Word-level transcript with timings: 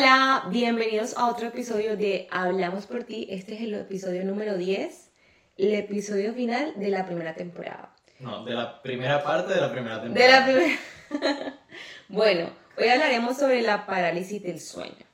Hola, 0.00 0.44
bienvenidos 0.48 1.16
a 1.16 1.28
otro 1.28 1.48
episodio 1.48 1.96
de 1.96 2.28
Hablamos 2.30 2.86
por 2.86 3.02
ti. 3.02 3.26
Este 3.30 3.56
es 3.56 3.62
el 3.62 3.74
episodio 3.74 4.24
número 4.24 4.56
10, 4.56 5.10
el 5.56 5.74
episodio 5.74 6.32
final 6.34 6.72
de 6.76 6.88
la 6.88 7.04
primera 7.04 7.34
temporada. 7.34 7.92
No, 8.20 8.44
de 8.44 8.54
la 8.54 8.80
primera 8.80 9.24
parte 9.24 9.54
de 9.54 9.60
la 9.60 9.72
primera 9.72 9.98
De 9.98 10.04
temporada. 10.04 10.38
la 10.38 10.44
primera. 10.46 11.54
bueno, 12.08 12.48
hoy 12.76 12.86
hablaremos 12.86 13.38
sobre 13.38 13.60
la 13.60 13.86
parálisis 13.86 14.40
del 14.40 14.60
sueño. 14.60 15.04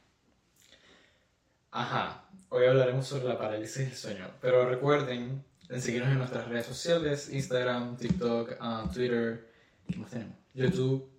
Ajá, 1.70 2.26
hoy 2.50 2.66
hablaremos 2.66 3.06
sobre 3.06 3.24
la 3.24 3.38
parálisis 3.38 3.78
del 3.78 3.96
sueño. 3.96 4.32
Pero 4.42 4.68
recuerden 4.68 5.42
en 5.70 5.80
seguirnos 5.80 6.10
en 6.10 6.18
nuestras 6.18 6.46
redes 6.46 6.66
sociales, 6.66 7.30
Instagram, 7.32 7.96
TikTok, 7.96 8.56
ah, 8.60 8.90
Twitter, 8.92 9.48
¿qué 9.88 9.96
más 9.96 10.10
tenemos? 10.10 10.36
YouTube, 10.52 11.10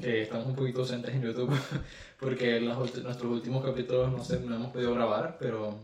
que 0.00 0.22
estamos 0.22 0.46
un 0.46 0.54
poquito 0.54 0.80
ausentes 0.80 1.14
en 1.14 1.22
YouTube 1.22 1.54
porque 2.20 2.60
ulti- 2.60 3.02
nuestros 3.02 3.30
últimos 3.32 3.64
capítulos 3.64 4.12
no, 4.12 4.22
sé, 4.24 4.40
no 4.40 4.54
hemos 4.56 4.70
podido 4.72 4.94
grabar, 4.94 5.36
pero 5.38 5.78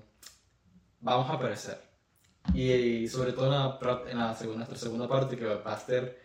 vamos 1.01 1.31
a 1.31 1.35
aparecer. 1.35 1.81
Y, 2.55 3.09
sobre 3.09 3.33
todo 3.33 3.47
en, 3.47 3.53
la, 3.53 4.11
en 4.11 4.19
la 4.19 4.35
segunda, 4.35 4.59
nuestra 4.59 4.79
segunda 4.79 5.09
parte 5.09 5.37
que 5.37 5.45
va 5.45 5.73
a 5.73 5.79
ser 5.79 6.21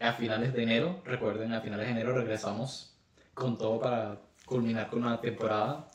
a 0.00 0.12
finales 0.12 0.52
de 0.52 0.62
enero. 0.62 1.02
Recuerden, 1.04 1.52
a 1.52 1.60
finales 1.60 1.86
de 1.86 1.92
enero 1.92 2.14
regresamos 2.14 2.96
con 3.32 3.58
todo 3.58 3.80
para 3.80 4.20
culminar 4.46 4.88
con 4.88 5.02
una 5.02 5.20
temporada. 5.20 5.90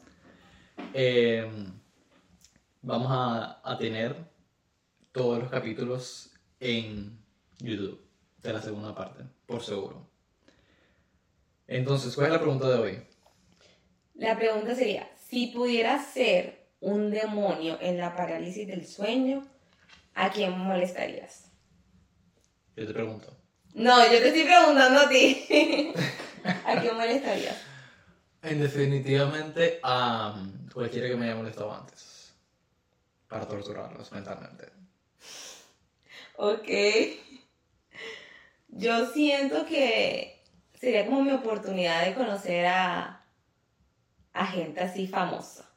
Eh, 0.94 1.48
vamos 2.82 3.08
a, 3.12 3.62
a 3.64 3.78
tener 3.78 4.16
todos 5.12 5.40
los 5.40 5.50
capítulos 5.50 6.32
en 6.60 7.18
YouTube 7.60 8.00
de 8.42 8.54
la 8.54 8.62
segunda 8.62 8.94
parte, 8.96 9.24
por 9.46 9.62
seguro. 9.62 10.08
Entonces, 11.70 12.16
¿cuál 12.16 12.28
es 12.28 12.34
la 12.34 12.40
pregunta 12.40 12.68
de 12.68 12.80
hoy? 12.80 13.08
La 14.16 14.36
pregunta 14.36 14.74
sería, 14.74 15.08
si 15.30 15.48
pudieras 15.48 16.08
ser 16.08 16.68
un 16.80 17.12
demonio 17.12 17.78
en 17.80 18.00
la 18.00 18.16
parálisis 18.16 18.68
del 18.68 18.88
sueño, 18.88 19.48
¿a 20.16 20.32
quién 20.32 20.58
molestarías? 20.58 21.52
Yo 22.76 22.88
te 22.88 22.94
pregunto. 22.94 23.38
No, 23.76 24.04
yo 24.04 24.18
te 24.20 24.30
estoy 24.30 24.46
preguntando 24.46 25.02
a 25.02 25.10
ti. 25.10 25.94
¿A 26.66 26.82
quién 26.82 26.96
molestarías? 26.96 27.62
En 28.42 28.62
definitivamente 28.62 29.80
a 29.84 30.44
cualquiera 30.74 31.08
que 31.08 31.16
me 31.16 31.26
haya 31.26 31.36
molestado 31.36 31.72
antes. 31.72 32.34
Para 33.28 33.48
torturarlos 33.48 34.12
mentalmente. 34.12 34.72
Ok. 36.36 36.68
Yo 38.70 39.06
siento 39.12 39.68
que 39.68 40.39
sería 40.80 41.06
como 41.06 41.22
mi 41.22 41.32
oportunidad 41.32 42.06
de 42.06 42.14
conocer 42.14 42.66
a, 42.68 43.22
a 44.34 44.46
gente 44.46 44.82
así 44.82 45.08
famosa. 45.08 45.70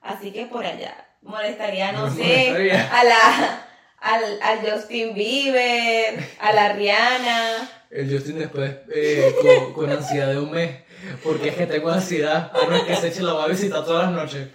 Así 0.00 0.32
que 0.32 0.46
por 0.46 0.64
allá 0.64 0.94
molestaría, 1.22 1.92
no 1.92 2.08
Me 2.10 2.10
sé, 2.16 2.50
molestaría. 2.50 2.98
a 3.00 3.04
la 3.04 3.60
al, 3.98 4.42
al 4.42 4.58
Justin 4.70 5.14
Bieber, 5.14 6.22
a 6.38 6.52
la 6.52 6.72
Rihanna. 6.74 7.70
El 7.90 8.12
Justin 8.12 8.38
después 8.38 8.70
eh, 8.94 9.34
con, 9.40 9.72
con 9.72 9.90
ansiedad 9.90 10.28
de 10.28 10.38
un 10.40 10.50
mes. 10.50 10.82
Porque 11.22 11.48
es 11.50 11.56
que 11.56 11.66
tengo 11.66 11.90
ansiedad. 11.90 12.50
A 12.54 12.66
no 12.66 12.76
es 12.76 12.82
que 12.84 12.96
se 12.96 13.08
eche 13.08 13.22
la 13.22 13.32
va 13.34 13.44
a 13.44 13.48
visitar 13.48 13.84
todas 13.84 14.04
las 14.04 14.12
noches. 14.12 14.48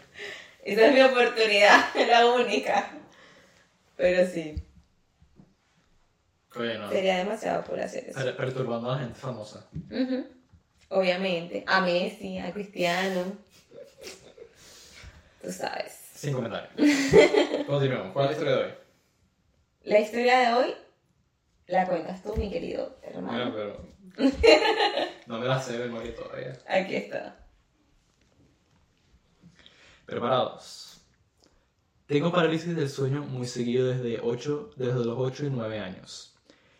Esa 0.64 0.88
es 0.88 0.94
mi 0.94 1.02
oportunidad, 1.02 1.86
la 2.08 2.28
única. 2.28 2.92
Pero 3.96 4.28
sí, 4.30 4.56
Sería 6.54 7.18
demasiado 7.18 7.64
por 7.64 7.80
hacer 7.80 8.10
eso. 8.10 8.20
Per- 8.20 8.36
Perturbando 8.36 8.90
a 8.92 8.96
la 8.96 9.00
gente 9.04 9.20
famosa. 9.20 9.68
Ujú. 9.92 10.26
Obviamente, 10.90 11.64
a 11.68 11.82
Messi, 11.82 12.40
a 12.40 12.52
Cristiano. 12.52 13.34
Tú 15.42 15.52
sabes. 15.52 15.92
Sin 16.16 16.34
comentarios. 16.34 16.72
Continuemos. 17.68 18.12
¿Cuál 18.14 18.26
es 18.26 18.32
la 18.32 18.38
historia 18.38 18.56
de 18.58 18.64
hoy? 18.66 18.72
La 19.84 20.00
historia 20.00 20.40
de 20.40 20.54
hoy 20.54 20.76
la 21.68 21.88
cuentas 21.88 22.22
tú, 22.24 22.36
mi 22.36 22.50
querido 22.50 22.98
Bueno, 23.04 23.18
hermano. 23.32 23.54
pero. 23.56 23.90
No 25.28 25.38
me 25.38 25.46
la 25.46 25.62
sé 25.62 25.78
de 25.78 25.86
memoria 25.86 26.16
todavía. 26.16 26.58
Aquí 26.68 26.96
está. 26.96 27.38
Preparados. 30.06 31.02
Tengo 32.08 32.32
parálisis 32.32 32.76
del 32.76 32.90
sueño 32.90 33.22
muy 33.22 33.46
seguido 33.46 33.88
desde, 33.88 34.20
ocho, 34.22 34.72
desde 34.76 35.06
los 35.06 35.16
8 35.20 35.46
y 35.46 35.50
9 35.52 35.80
años. 35.80 36.36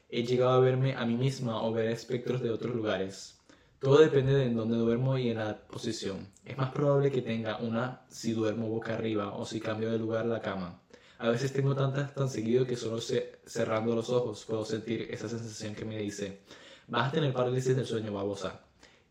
He 0.10 0.24
llegado 0.24 0.52
a 0.52 0.60
verme 0.60 0.96
a 0.96 1.06
mí 1.06 1.16
misma 1.16 1.62
o 1.64 1.72
ver 1.72 1.88
espectros 1.90 2.42
de 2.42 2.50
otros 2.50 2.76
lugares. 2.76 3.40
Todo 3.80 4.00
depende 4.00 4.34
de 4.34 4.46
en 4.46 4.56
dónde 4.56 4.78
duermo 4.78 5.18
y 5.18 5.30
en 5.30 5.38
la 5.38 5.58
posición. 5.68 6.28
Es 6.44 6.58
más 6.58 6.72
probable 6.72 7.12
que 7.12 7.22
tenga 7.22 7.58
una 7.58 8.02
si 8.10 8.34
duermo 8.34 8.68
boca 8.68 8.96
arriba 8.96 9.34
o 9.36 9.46
si 9.46 9.60
cambio 9.60 9.92
de 9.92 10.00
lugar 10.00 10.26
la 10.26 10.42
cama. 10.42 10.82
A 11.18 11.30
veces 11.30 11.54
tengo 11.54 11.76
tantas 11.76 12.14
tan 12.14 12.30
seguido 12.30 12.66
que 12.66 12.76
solo 12.76 13.00
cerrando 13.46 13.96
los 13.96 14.10
ojos 14.10 14.46
puedo 14.46 14.66
sentir 14.66 15.08
esa 15.12 15.30
sensación 15.30 15.76
que 15.76 15.86
me 15.86 15.98
dice, 15.98 16.40
vas 16.88 17.10
a 17.10 17.12
tener 17.12 17.34
parálisis 17.34 17.76
del 17.76 17.86
sueño, 17.86 18.14
babosa. 18.14 18.62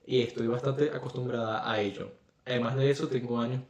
Y 0.05 0.23
estoy 0.23 0.47
bastante 0.47 0.91
acostumbrada 0.91 1.71
a 1.71 1.81
ello. 1.81 2.11
Además 2.45 2.77
de 2.77 2.91
eso, 2.91 3.09
tengo 3.09 3.39
años 3.39 3.63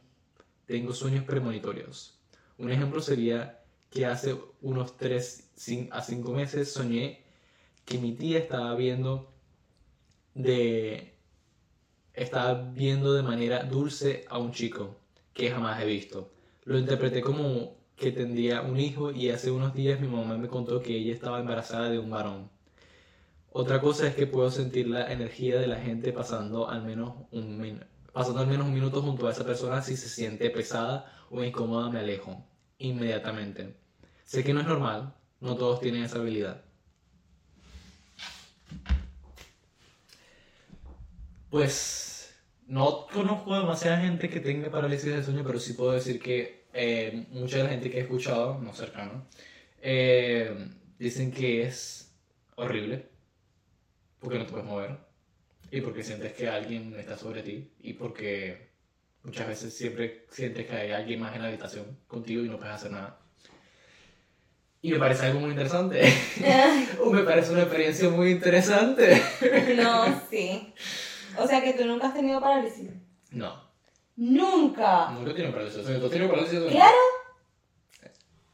tengo 0.69 0.93
sueños 0.93 1.25
premonitorios. 1.25 2.19
Un 2.59 2.69
ejemplo 2.69 3.01
sería 3.01 3.58
que 3.89 4.05
hace 4.05 4.37
unos 4.61 4.97
3 4.97 5.49
a 5.91 6.01
5 6.01 6.31
meses 6.31 6.71
soñé 6.71 7.23
que 7.85 7.97
mi 7.97 8.13
tía 8.13 8.37
estaba 8.39 8.75
viendo 8.75 9.31
de 10.35 11.15
estaba 12.13 12.53
viendo 12.53 13.13
de 13.13 13.23
manera 13.23 13.63
dulce 13.63 14.25
a 14.29 14.37
un 14.37 14.51
chico 14.51 14.97
que 15.33 15.51
jamás 15.51 15.81
he 15.81 15.85
visto. 15.85 16.31
Lo 16.65 16.77
interpreté 16.77 17.21
como 17.21 17.77
que 17.95 18.11
tendría 18.11 18.61
un 18.61 18.79
hijo 18.79 19.11
y 19.11 19.29
hace 19.29 19.51
unos 19.51 19.73
días 19.73 19.99
mi 19.99 20.07
mamá 20.07 20.37
me 20.37 20.47
contó 20.47 20.81
que 20.81 20.95
ella 20.95 21.13
estaba 21.13 21.39
embarazada 21.39 21.89
de 21.89 21.99
un 21.99 22.09
varón. 22.09 22.49
Otra 23.51 23.81
cosa 23.81 24.07
es 24.07 24.15
que 24.15 24.27
puedo 24.27 24.51
sentir 24.51 24.87
la 24.87 25.11
energía 25.11 25.59
de 25.59 25.67
la 25.67 25.77
gente 25.77 26.13
pasando 26.13 26.69
al 26.69 26.83
menos 26.83 27.15
un 27.31 27.81
pasando 28.13 28.41
al 28.41 28.47
menos 28.47 28.67
un 28.67 28.73
minuto 28.73 29.01
junto 29.01 29.27
a 29.27 29.31
esa 29.31 29.45
persona 29.45 29.81
si 29.81 29.95
se 29.97 30.09
siente 30.09 30.49
pesada 30.49 31.11
o 31.29 31.43
incómoda 31.43 31.89
me 31.89 31.99
alejo 31.99 32.45
inmediatamente. 32.77 33.75
Sé 34.29 34.43
que 34.43 34.53
no 34.53 34.59
es 34.61 34.67
normal, 34.67 35.15
no 35.39 35.55
todos 35.55 35.79
tienen 35.81 36.03
esa 36.03 36.19
habilidad. 36.19 36.63
Pues 41.49 42.39
no 42.67 43.07
conozco 43.11 43.57
demasiada 43.59 44.01
gente 44.01 44.29
que 44.29 44.39
tenga 44.39 44.69
parálisis 44.69 45.11
del 45.11 45.23
sueño, 45.23 45.43
pero 45.43 45.59
sí 45.59 45.73
puedo 45.73 45.93
decir 45.93 46.21
que 46.21 46.67
eh, 46.73 47.25
mucha 47.31 47.57
de 47.57 47.63
la 47.63 47.69
gente 47.71 47.89
que 47.89 47.97
he 47.97 48.01
escuchado, 48.01 48.59
no 48.59 48.71
cercano, 48.71 49.25
eh, 49.81 50.75
dicen 50.99 51.31
que 51.31 51.63
es 51.63 52.15
horrible 52.55 53.09
porque 54.19 54.37
no 54.37 54.45
te 54.45 54.51
puedes 54.51 54.67
mover 54.67 54.95
y 55.71 55.81
porque 55.81 56.03
sientes 56.03 56.33
que 56.33 56.47
alguien 56.47 56.93
está 56.99 57.17
sobre 57.17 57.41
ti 57.41 57.71
y 57.79 57.93
porque 57.93 58.69
muchas 59.23 59.47
veces 59.47 59.75
siempre 59.75 60.27
sientes 60.29 60.67
que 60.67 60.75
hay 60.75 60.91
alguien 60.91 61.19
más 61.19 61.35
en 61.35 61.41
la 61.41 61.47
habitación 61.47 61.97
contigo 62.05 62.43
y 62.43 62.47
no 62.49 62.57
puedes 62.59 62.75
hacer 62.75 62.91
nada. 62.91 63.19
Y 64.81 64.91
me 64.93 64.99
parece 64.99 65.25
algo 65.25 65.41
muy 65.41 65.49
interesante. 65.51 66.01
o 67.03 67.09
me 67.09 67.23
parece 67.23 67.51
una 67.51 67.61
experiencia 67.63 68.09
muy 68.09 68.31
interesante. 68.31 69.21
No, 69.75 70.21
sí. 70.29 70.73
O 71.37 71.47
sea 71.47 71.61
que 71.61 71.73
tú 71.73 71.85
nunca 71.85 72.07
has 72.07 72.13
tenido 72.13 72.39
parálisis. 72.41 72.89
No, 73.31 73.69
Nunca. 74.15 75.11
nunca 75.11 75.31
he 75.31 75.33
tenido 75.33 75.53
parálisis. 75.53 75.85
¿Tú 75.85 76.05
has 76.05 76.11
tenido 76.11 76.29
parálisis? 76.29 76.59
Claro, 76.71 76.97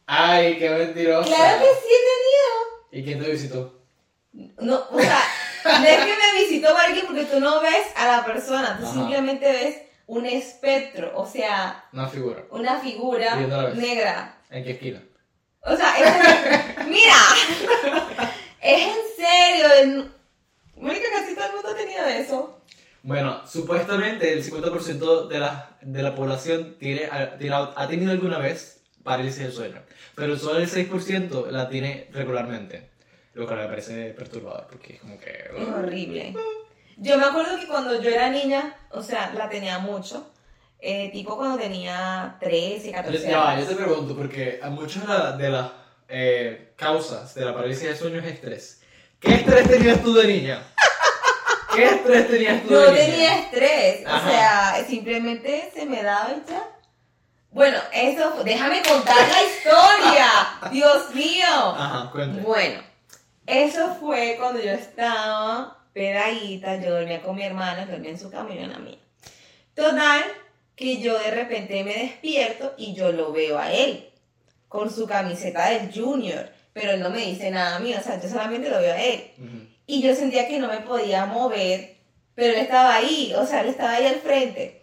Ay, 0.08 0.58
qué 0.60 0.70
mentirosa. 0.70 1.28
claro 1.28 1.60
que 1.60 1.66
sí 1.66 1.88
he 1.94 3.00
¿Y 3.00 3.04
quién 3.04 3.20
te 3.24 3.32
visitó? 3.32 3.82
tenido. 4.32 4.54
No, 4.60 4.84
o 4.92 5.00
sea, 5.00 5.20
no 5.66 5.86
es 5.86 5.98
que 5.98 6.14
me 6.14 6.44
visitó 6.44 6.76
alguien 6.78 7.06
porque 7.08 7.26
tú 7.26 7.40
no 7.40 7.62
ves 7.62 7.88
a 7.96 8.08
la 8.08 8.26
persona, 8.26 8.78
tú 8.78 8.86
Ajá. 8.86 8.94
simplemente 8.94 9.46
ves 9.52 9.78
un 10.08 10.26
espectro, 10.26 11.12
o 11.16 11.26
sea, 11.26 11.86
Una 11.94 12.08
figura. 12.08 12.44
una 12.52 12.80
figura 12.80 13.36
negra. 13.74 14.38
¿En 14.52 14.64
qué 14.64 14.72
esquina? 14.72 15.02
O 15.66 15.76
sea, 15.76 15.96
es, 15.98 16.88
mira, 16.88 17.16
es 18.62 18.82
en 18.88 18.96
serio. 19.18 20.12
Mónica, 20.78 21.06
casi 21.14 21.36
todo 21.36 21.46
el 21.48 21.54
mundo 21.54 21.70
ha 21.70 21.76
tenido 21.76 22.06
eso. 22.06 22.62
Bueno, 23.04 23.42
supuestamente 23.48 24.34
el 24.34 24.44
50% 24.44 25.28
de 25.28 25.40
la, 25.40 25.78
de 25.82 26.02
la 26.04 26.16
población 26.16 26.76
tiene, 26.80 27.06
ha, 27.12 27.38
tiene- 27.38 27.56
ha 27.76 27.88
tenido 27.88 28.12
alguna 28.12 28.40
vez 28.40 28.82
parálisis 29.04 29.42
del 29.44 29.52
sueño, 29.52 29.82
pero 30.16 30.38
solo 30.38 30.58
el 30.60 30.68
6% 30.70 31.48
la 31.52 31.70
tiene 31.70 32.10
regularmente, 32.12 32.90
lo 33.36 33.46
que 33.48 33.54
me 33.54 33.68
parece 33.68 34.10
perturbador, 34.18 34.66
porque 34.72 34.94
es 34.96 35.00
como 35.02 35.20
que... 35.20 35.30
Es 35.56 35.68
horrible. 35.68 36.34
Yo 36.98 37.18
me 37.20 37.26
acuerdo 37.26 37.60
que 37.60 37.68
cuando 37.68 38.02
yo 38.02 38.10
era 38.10 38.30
niña, 38.32 38.76
o 38.90 39.04
sea, 39.04 39.32
la 39.36 39.50
tenía 39.50 39.78
mucho. 39.78 40.32
Eh, 40.88 41.10
tipo 41.12 41.36
cuando 41.36 41.58
tenía 41.58 42.38
13, 42.40 42.92
14 42.92 43.28
Ya 43.28 43.38
va, 43.40 43.44
yo 43.54 43.58
años. 43.58 43.68
te 43.70 43.76
pregunto, 43.76 44.16
porque 44.16 44.60
a 44.62 44.70
muchas 44.70 45.02
de 45.08 45.08
la- 45.14 45.32
de 45.34 45.50
las 45.50 45.72
eh, 46.08 46.74
causas 46.76 47.34
de 47.34 47.44
la 47.44 47.54
parálisis 47.54 47.84
del 47.84 47.98
sueño 47.98 48.20
es 48.20 48.26
estrés. 48.26 48.82
¿Qué 49.20 49.34
estrés 49.34 49.68
tenías 49.68 50.02
tú 50.04 50.14
de 50.14 50.28
niña? 50.28 50.62
¿Qué 51.74 51.84
estrés 51.86 52.28
tenías 52.30 52.62
tú? 52.64 52.74
No 52.74 52.80
de 52.82 52.92
niña? 52.92 53.06
tenía 53.06 53.40
estrés, 53.40 54.06
Ajá. 54.06 54.18
o 54.18 54.30
sea, 54.32 54.86
simplemente 54.88 55.72
se 55.74 55.86
me 55.88 56.04
daba 56.04 56.30
y 56.32 56.50
ya. 56.50 56.64
Bueno, 57.52 57.78
eso, 57.94 58.44
déjame 58.44 58.82
contar 58.84 59.16
la 59.18 59.44
historia, 59.44 60.28
Dios 60.72 61.16
mío. 61.16 61.46
Ajá, 61.48 62.10
cuéntame. 62.12 62.44
Bueno, 62.44 62.82
eso 63.48 63.96
fue 64.00 64.36
cuando 64.40 64.62
yo 64.62 64.72
estaba 64.72 65.78
pedadita, 65.94 66.76
yo 66.82 66.92
dormía 66.94 67.22
con 67.22 67.36
mi 67.36 67.44
hermana, 67.44 67.86
dormía 67.86 68.12
en 68.12 68.20
su 68.20 68.30
cama 68.30 68.54
y 68.54 68.60
la 68.66 68.78
mía. 68.78 68.98
Total, 69.74 70.24
que 70.76 70.98
yo 70.98 71.18
de 71.18 71.32
repente 71.32 71.84
me 71.84 71.94
despierto 71.94 72.74
y 72.78 72.94
yo 72.94 73.12
lo 73.12 73.32
veo 73.32 73.58
a 73.58 73.72
él, 73.72 74.10
con 74.68 74.92
su 74.92 75.08
camiseta 75.08 75.70
del 75.70 75.94
Junior, 75.94 76.50
pero 76.74 76.92
él 76.92 77.00
no 77.00 77.10
me 77.10 77.26
dice 77.26 77.50
nada 77.52 77.78
a 77.78 77.80
mí, 77.80 77.94
o 77.94 78.02
sea, 78.02 78.22
yo 78.22 78.28
solamente 78.28 78.70
lo 78.70 78.80
veo 78.80 78.94
a 78.94 79.02
él. 79.02 79.32
Y 79.88 80.02
yo 80.02 80.14
sentía 80.14 80.48
que 80.48 80.60
no 80.60 80.68
me 80.68 80.82
podía 80.82 81.26
mover, 81.26 81.96
pero 82.34 82.54
él 82.54 82.60
estaba 82.60 82.96
ahí, 82.96 83.34
o 83.38 83.46
sea, 83.46 83.62
él 83.62 83.70
estaba 83.70 83.92
ahí 83.92 84.08
al 84.08 84.16
frente. 84.16 84.82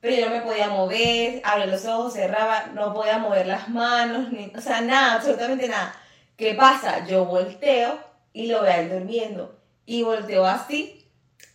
Pero 0.00 0.16
yo 0.16 0.28
no 0.28 0.36
me 0.36 0.42
podía 0.42 0.68
mover, 0.68 1.40
abría 1.44 1.66
los 1.66 1.84
ojos, 1.86 2.14
cerraba, 2.14 2.66
no 2.74 2.94
podía 2.94 3.18
mover 3.18 3.46
las 3.46 3.68
manos, 3.68 4.32
ni, 4.32 4.50
o 4.56 4.60
sea, 4.60 4.80
nada, 4.80 5.14
absolutamente 5.14 5.68
nada. 5.68 5.94
¿Qué 6.36 6.54
pasa? 6.54 7.06
Yo 7.06 7.26
volteo 7.26 7.98
y 8.32 8.46
lo 8.46 8.62
veo 8.62 8.72
a 8.72 8.78
él 8.78 8.90
durmiendo. 8.90 9.58
Y 9.86 10.02
volteo 10.02 10.46
así 10.46 11.04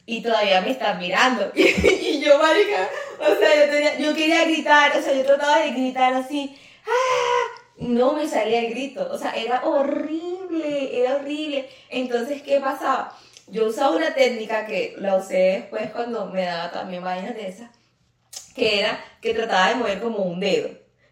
y 0.09 0.21
todavía 0.21 0.62
me 0.62 0.71
está 0.71 0.95
mirando. 0.95 1.51
y 1.56 2.19
yo, 2.19 2.39
marica, 2.39 2.89
o 3.31 3.36
sea, 3.39 3.66
yo, 3.66 3.71
tenía- 3.71 3.98
yo 4.00 4.13
quería 4.16 4.45
gritar, 4.45 4.95
o 4.98 5.01
sea, 5.01 5.13
yo 5.13 5.25
trataba 5.25 5.60
de 5.60 5.71
gritar 5.71 6.13
así. 6.13 6.57
¡Ah! 6.88 7.62
No 7.77 8.13
me 8.13 8.27
salía 8.27 8.60
el 8.60 8.71
grito, 8.71 9.07
o 9.10 9.18
sea, 9.18 9.31
era 9.31 9.63
horrible, 9.66 11.00
era 11.01 11.16
horrible. 11.16 11.69
Entonces, 11.89 12.42
¿qué 12.42 12.60
pasaba? 12.60 13.18
Yo 13.48 13.68
usaba 13.68 13.95
una 13.95 14.13
técnica 14.13 14.66
que 14.66 14.95
la 14.98 15.16
usé 15.16 15.38
después 15.62 15.89
cuando 15.92 16.25
me 16.27 16.44
daba 16.44 16.71
también 16.71 17.04
vainas 17.04 17.36
de 17.36 17.48
esas, 17.48 17.69
que 18.54 18.80
era 18.81 19.04
que 19.21 19.33
trataba 19.33 19.69
de 19.69 19.75
mover 19.75 20.01
como 20.01 20.18
un 20.24 20.39
dedo. 20.39 20.69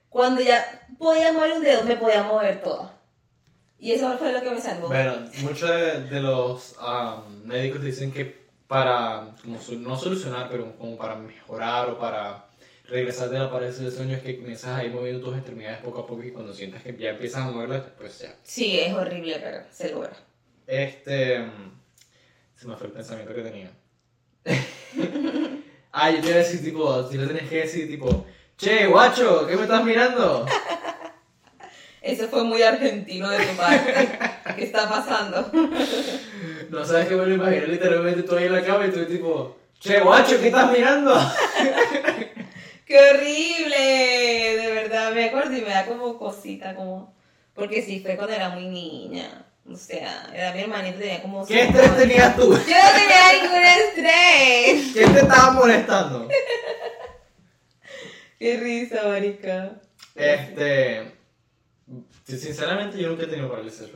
Cuando 0.09 0.41
ya 0.41 0.63
podía 0.99 1.31
mover 1.31 1.53
un 1.53 1.63
dedo, 1.63 1.83
me 1.83 1.95
podía 1.95 2.23
mover 2.23 2.61
toda. 2.61 2.93
Y 3.79 3.91
eso 3.93 4.17
fue 4.17 4.31
lo 4.33 4.41
que 4.41 4.49
me 4.49 4.59
salvó. 4.61 4.87
Bueno, 4.87 5.13
muchos 5.43 5.69
de, 5.69 6.01
de 6.01 6.19
los 6.19 6.75
am, 6.79 7.43
médicos 7.45 7.81
dicen 7.83 8.11
que 8.11 8.46
para, 8.67 9.35
como 9.41 9.59
no 9.79 9.97
solucionar, 9.97 10.49
pero 10.49 10.75
como 10.77 10.97
para 10.97 11.15
mejorar 11.15 11.89
o 11.89 11.97
para 11.97 12.45
regresar 12.85 13.29
de 13.29 13.39
la 13.39 13.51
parálisis 13.51 13.81
del 13.81 13.91
sueño 13.91 14.15
es 14.15 14.23
que 14.23 14.37
comienzas 14.37 14.77
a 14.77 14.83
ir 14.83 14.91
moviendo 14.91 15.25
tus 15.25 15.37
extremidades 15.37 15.79
poco 15.79 16.01
a 16.01 16.07
poco 16.07 16.23
y 16.23 16.31
cuando 16.31 16.53
sientas 16.53 16.83
que 16.83 16.95
ya 16.95 17.11
empiezas 17.11 17.43
a 17.43 17.51
moverlas, 17.51 17.83
pues 17.97 18.19
ya. 18.19 18.35
Sí, 18.43 18.79
es 18.79 18.93
horrible, 18.93 19.39
pero 19.41 19.63
se 19.71 19.91
logra. 19.91 20.13
Este. 20.65 21.45
Se 22.55 22.67
me 22.67 22.75
fue 22.75 22.87
el 22.87 22.93
pensamiento 22.93 23.33
que 23.33 23.41
tenía. 23.41 23.71
ah, 25.91 26.11
yo 26.11 26.21
te 26.21 26.27
iba 26.27 26.35
a 26.35 26.39
decir, 26.39 26.63
tipo, 26.63 27.07
si 27.07 27.17
le 27.17 27.27
tenés 27.27 27.49
que 27.49 27.57
decir, 27.57 27.87
tipo, 27.87 28.25
che, 28.57 28.87
guacho, 28.87 29.45
¿qué 29.45 29.55
me 29.55 29.63
estás 29.63 29.83
mirando? 29.83 30.45
Eso 32.01 32.27
fue 32.29 32.43
muy 32.43 32.63
argentino 32.63 33.29
de 33.29 33.45
tu 33.45 33.57
parte. 33.57 34.19
¿Qué 34.55 34.63
está 34.65 34.89
pasando? 34.89 35.49
No 36.69 36.83
sabes 36.83 37.07
que 37.07 37.15
me 37.15 37.25
lo 37.25 37.35
imaginé 37.35 37.67
literalmente 37.67 38.23
tú 38.23 38.35
ahí 38.35 38.45
en 38.45 38.53
la 38.53 38.61
cama 38.61 38.85
y 38.85 38.91
tú, 38.91 39.05
tipo, 39.05 39.55
che, 39.79 40.01
guacho, 40.01 40.37
¿qué 40.37 40.47
estás 40.47 40.69
mirando? 40.69 41.15
¡Qué 42.85 42.99
horrible! 42.99 43.77
De 43.77 44.71
verdad, 44.73 45.13
me 45.13 45.25
acuerdo 45.25 45.55
y 45.55 45.61
me 45.61 45.69
da 45.69 45.85
como 45.85 46.17
cosita, 46.17 46.75
como... 46.75 47.15
Porque 47.53 47.81
sí, 47.81 48.01
fue 48.01 48.17
cuando 48.17 48.35
era 48.35 48.49
muy 48.49 48.67
niña. 48.67 49.45
O 49.65 49.77
sea, 49.77 50.29
era 50.33 50.53
mi 50.53 50.59
hermanito, 50.61 50.99
tenía 50.99 51.21
como... 51.21 51.45
¿Qué 51.45 51.63
estrés 51.63 51.85
años. 51.85 51.97
tenías 51.97 52.35
tú? 52.35 52.43
Yo 52.43 52.49
no 52.51 52.57
tenía 52.57 53.41
ningún 53.41 53.63
estrés. 53.63 54.91
¿Quién 54.93 55.13
te 55.13 55.19
estaba 55.21 55.51
molestando? 55.51 56.27
Qué 58.39 58.57
risa, 58.57 59.07
marica. 59.07 59.71
Este. 60.15 61.11
Sinceramente, 62.25 62.97
yo 62.99 63.09
nunca 63.09 63.23
he 63.23 63.27
tenido 63.27 63.49
parálisis. 63.49 63.87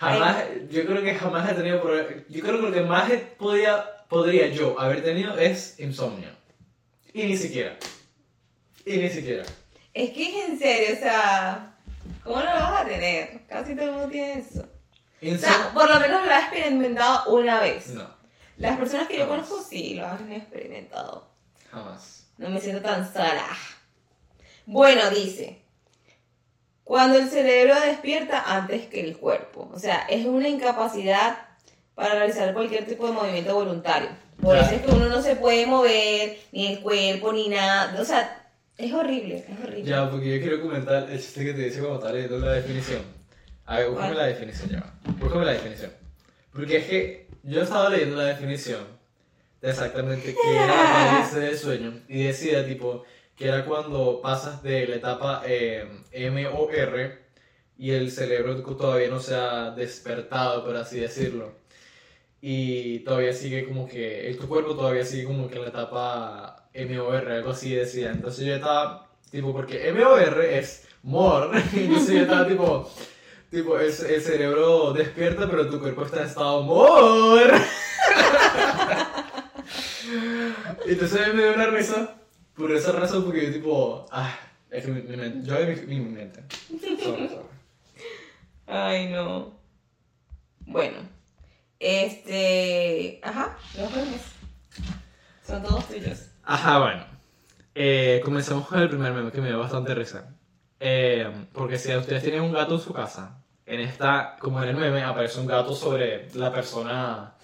Jamás, 0.00 0.44
yo 0.70 0.86
creo 0.86 1.02
que 1.02 1.14
jamás 1.14 1.50
he 1.50 1.54
tenido 1.54 1.82
problemas. 1.82 2.24
Yo 2.30 2.40
creo 2.40 2.56
que 2.56 2.62
lo 2.68 2.72
que 2.72 2.80
más 2.80 3.10
podía, 3.36 3.84
podría 4.08 4.46
yo 4.48 4.80
haber 4.80 5.04
tenido 5.04 5.36
es 5.38 5.78
insomnio. 5.78 6.30
Y 7.12 7.24
ni 7.24 7.36
siquiera. 7.36 7.76
Y 8.86 8.96
ni 8.96 9.10
siquiera. 9.10 9.44
Es 9.92 10.10
que 10.10 10.28
es 10.28 10.48
en 10.48 10.58
serio, 10.58 10.96
o 10.96 11.00
sea... 11.00 11.76
¿Cómo 12.24 12.36
no 12.36 12.44
lo 12.44 12.50
vas 12.60 12.80
a 12.80 12.86
tener? 12.86 13.42
Casi 13.46 13.74
todo 13.74 13.84
el 13.86 13.92
mundo 13.92 14.08
tiene 14.08 14.40
eso. 14.40 14.66
O 15.22 15.38
sea, 15.38 15.70
por 15.74 15.88
lo 15.88 16.00
menos 16.00 16.24
lo 16.24 16.32
has 16.32 16.44
experimentado 16.44 17.34
una 17.34 17.60
vez. 17.60 17.88
No, 17.88 18.08
Las 18.56 18.78
personas 18.78 19.06
que 19.06 19.18
yo 19.18 19.28
conozco 19.28 19.62
sí 19.62 19.94
lo 19.94 20.06
han 20.06 20.32
experimentado. 20.32 21.28
jamás. 21.70 22.26
No 22.38 22.48
me 22.48 22.58
siento 22.58 22.80
tan 22.80 23.12
sola. 23.12 23.48
Bueno, 24.64 25.10
dice, 25.10 25.62
cuando 26.90 27.18
el 27.18 27.28
cerebro 27.28 27.80
despierta 27.80 28.42
antes 28.52 28.88
que 28.88 29.00
el 29.00 29.16
cuerpo. 29.16 29.70
O 29.72 29.78
sea, 29.78 30.08
es 30.10 30.26
una 30.26 30.48
incapacidad 30.48 31.38
para 31.94 32.16
realizar 32.16 32.52
cualquier 32.52 32.84
tipo 32.84 33.06
de 33.06 33.12
movimiento 33.12 33.54
voluntario. 33.54 34.08
Por 34.42 34.56
eso 34.56 34.72
es 34.72 34.82
que 34.82 34.90
uno 34.90 35.08
no 35.08 35.22
se 35.22 35.36
puede 35.36 35.66
mover, 35.66 36.36
ni 36.50 36.66
el 36.66 36.80
cuerpo, 36.80 37.32
ni 37.32 37.48
nada. 37.48 37.96
O 38.00 38.04
sea, 38.04 38.44
es 38.76 38.92
horrible, 38.92 39.36
es 39.36 39.60
horrible. 39.62 39.84
Ya, 39.84 40.10
porque 40.10 40.34
yo 40.34 40.42
quiero 40.42 40.60
comentar 40.62 41.08
el 41.08 41.20
chiste 41.20 41.44
que 41.44 41.54
te 41.54 41.60
dice 41.66 41.78
cuando 41.78 41.98
estás 41.98 42.12
leyendo 42.12 42.40
la 42.40 42.52
definición. 42.54 43.02
A 43.66 43.76
ver, 43.78 43.90
búscame 43.90 44.08
¿Cuál? 44.08 44.18
la 44.18 44.26
definición 44.26 44.70
ya. 44.70 44.94
Búscame 45.20 45.44
la 45.44 45.52
definición. 45.52 45.92
Porque 46.52 46.76
es 46.78 46.86
que 46.86 47.28
yo 47.44 47.62
estaba 47.62 47.88
leyendo 47.88 48.16
la 48.16 48.24
definición 48.24 48.80
de 49.60 49.70
exactamente 49.70 50.34
qué 50.34 50.56
era 50.56 50.66
la 50.66 50.74
parálisis 50.92 51.34
del 51.36 51.56
sueño 51.56 52.00
y 52.08 52.24
decía, 52.24 52.66
tipo, 52.66 53.04
que 53.40 53.48
era 53.48 53.64
cuando 53.64 54.20
pasas 54.20 54.62
de 54.62 54.86
la 54.86 54.96
etapa 54.96 55.42
eh, 55.46 55.88
MOR 56.30 57.18
y 57.78 57.90
el 57.90 58.10
cerebro 58.10 58.62
todavía 58.62 59.08
no 59.08 59.18
se 59.18 59.34
ha 59.34 59.70
despertado, 59.70 60.62
por 60.62 60.76
así 60.76 61.00
decirlo. 61.00 61.54
Y 62.42 62.98
todavía 62.98 63.32
sigue 63.32 63.64
como 63.64 63.88
que, 63.88 64.36
tu 64.38 64.46
cuerpo 64.46 64.76
todavía 64.76 65.06
sigue 65.06 65.24
como 65.24 65.48
que 65.48 65.56
en 65.56 65.62
la 65.62 65.68
etapa 65.68 66.68
MOR, 66.74 67.32
algo 67.32 67.52
así 67.52 67.74
decía. 67.74 68.10
Entonces 68.10 68.44
yo 68.44 68.54
estaba, 68.54 69.08
tipo, 69.30 69.54
porque 69.54 69.90
MOR 69.90 70.44
es 70.44 70.86
more, 71.02 71.62
entonces 71.72 72.14
yo 72.14 72.20
estaba 72.20 72.46
tipo, 72.46 72.90
tipo, 73.50 73.78
el, 73.78 73.86
el 73.86 74.20
cerebro 74.20 74.92
despierta, 74.92 75.48
pero 75.48 75.70
tu 75.70 75.80
cuerpo 75.80 76.04
está 76.04 76.20
en 76.20 76.26
estado 76.26 76.62
more. 76.62 77.54
Entonces 80.86 81.34
me 81.34 81.42
dio 81.42 81.54
una 81.54 81.66
risa 81.66 82.19
por 82.60 82.72
esa 82.72 82.92
razón, 82.92 83.24
porque 83.24 83.46
yo 83.46 83.52
tipo, 83.52 84.06
ah, 84.10 84.38
es 84.70 84.84
que 84.84 84.90
mi, 84.90 85.02
mi 85.02 85.16
mente, 85.16 85.48
yo 85.48 85.54
mi, 85.66 85.86
mi, 85.86 86.00
mi 86.00 86.10
mente. 86.10 86.44
Sorry, 87.02 87.28
sorry. 87.28 87.48
Ay, 88.66 89.08
no. 89.08 89.58
Bueno, 90.60 90.98
este... 91.78 93.18
Ajá, 93.22 93.56
los 93.76 93.90
memes. 93.96 94.22
Son 95.44 95.62
todos 95.62 95.88
tuyos. 95.88 96.26
Ajá, 96.44 96.78
bueno. 96.78 97.04
Eh, 97.74 98.20
comenzamos 98.24 98.68
con 98.68 98.78
el 98.80 98.88
primer 98.88 99.12
meme 99.12 99.32
que 99.32 99.40
me 99.40 99.48
dio 99.48 99.58
bastante 99.58 99.94
risa. 99.94 100.36
Eh, 100.78 101.30
porque 101.52 101.78
si 101.78 101.94
ustedes 101.96 102.22
tienen 102.22 102.42
un 102.42 102.52
gato 102.52 102.74
en 102.74 102.80
su 102.80 102.92
casa, 102.92 103.42
en 103.66 103.80
esta, 103.80 104.36
como 104.38 104.62
en 104.62 104.68
el 104.68 104.76
meme, 104.76 105.02
aparece 105.02 105.40
un 105.40 105.46
gato 105.46 105.74
sobre 105.74 106.28
la 106.34 106.52
persona 106.52 107.34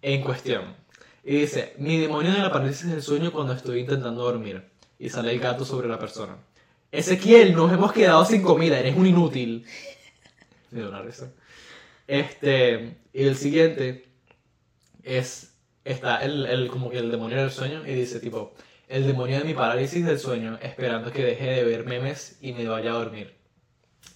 en 0.00 0.22
cuestión. 0.22 0.76
Y 1.28 1.40
dice, 1.40 1.74
mi 1.78 1.98
demonio 1.98 2.30
de 2.30 2.38
la 2.38 2.52
parálisis 2.52 2.88
del 2.88 3.02
sueño 3.02 3.32
cuando 3.32 3.52
estoy 3.52 3.80
intentando 3.80 4.22
dormir. 4.22 4.62
Y 4.96 5.08
sale 5.08 5.32
el 5.32 5.40
gato 5.40 5.64
sobre 5.64 5.88
la 5.88 5.98
persona. 5.98 6.36
Ezequiel, 6.92 7.52
nos 7.52 7.72
hemos 7.72 7.92
quedado 7.92 8.24
sin 8.24 8.42
comida, 8.42 8.78
eres 8.78 8.96
un 8.96 9.08
inútil. 9.08 9.66
Me 10.70 10.78
dio 10.78 10.88
una 10.88 11.02
risa. 11.02 11.32
Este, 12.06 12.98
y 13.12 13.24
el 13.24 13.36
siguiente 13.36 14.08
es, 15.02 15.52
está 15.84 16.18
el, 16.18 16.46
el, 16.46 16.68
como 16.68 16.90
que 16.90 16.98
el 16.98 17.10
demonio 17.10 17.38
del 17.38 17.50
sueño 17.50 17.84
y 17.84 17.92
dice 17.92 18.20
tipo, 18.20 18.54
el 18.86 19.04
demonio 19.04 19.38
de 19.40 19.44
mi 19.46 19.54
parálisis 19.54 20.06
del 20.06 20.20
sueño 20.20 20.60
esperando 20.62 21.10
que 21.10 21.24
deje 21.24 21.46
de 21.46 21.64
ver 21.64 21.86
memes 21.86 22.38
y 22.40 22.52
me 22.52 22.68
vaya 22.68 22.90
a 22.92 22.98
dormir. 22.98 23.34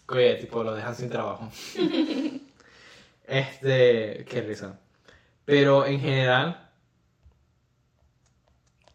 Oye, 0.06 0.36
tipo, 0.36 0.62
lo 0.62 0.76
dejan 0.76 0.94
sin 0.94 1.10
trabajo. 1.10 1.50
este, 3.26 4.24
qué 4.28 4.42
risa. 4.46 4.78
Pero 5.44 5.84
en 5.86 5.98
general, 5.98 6.69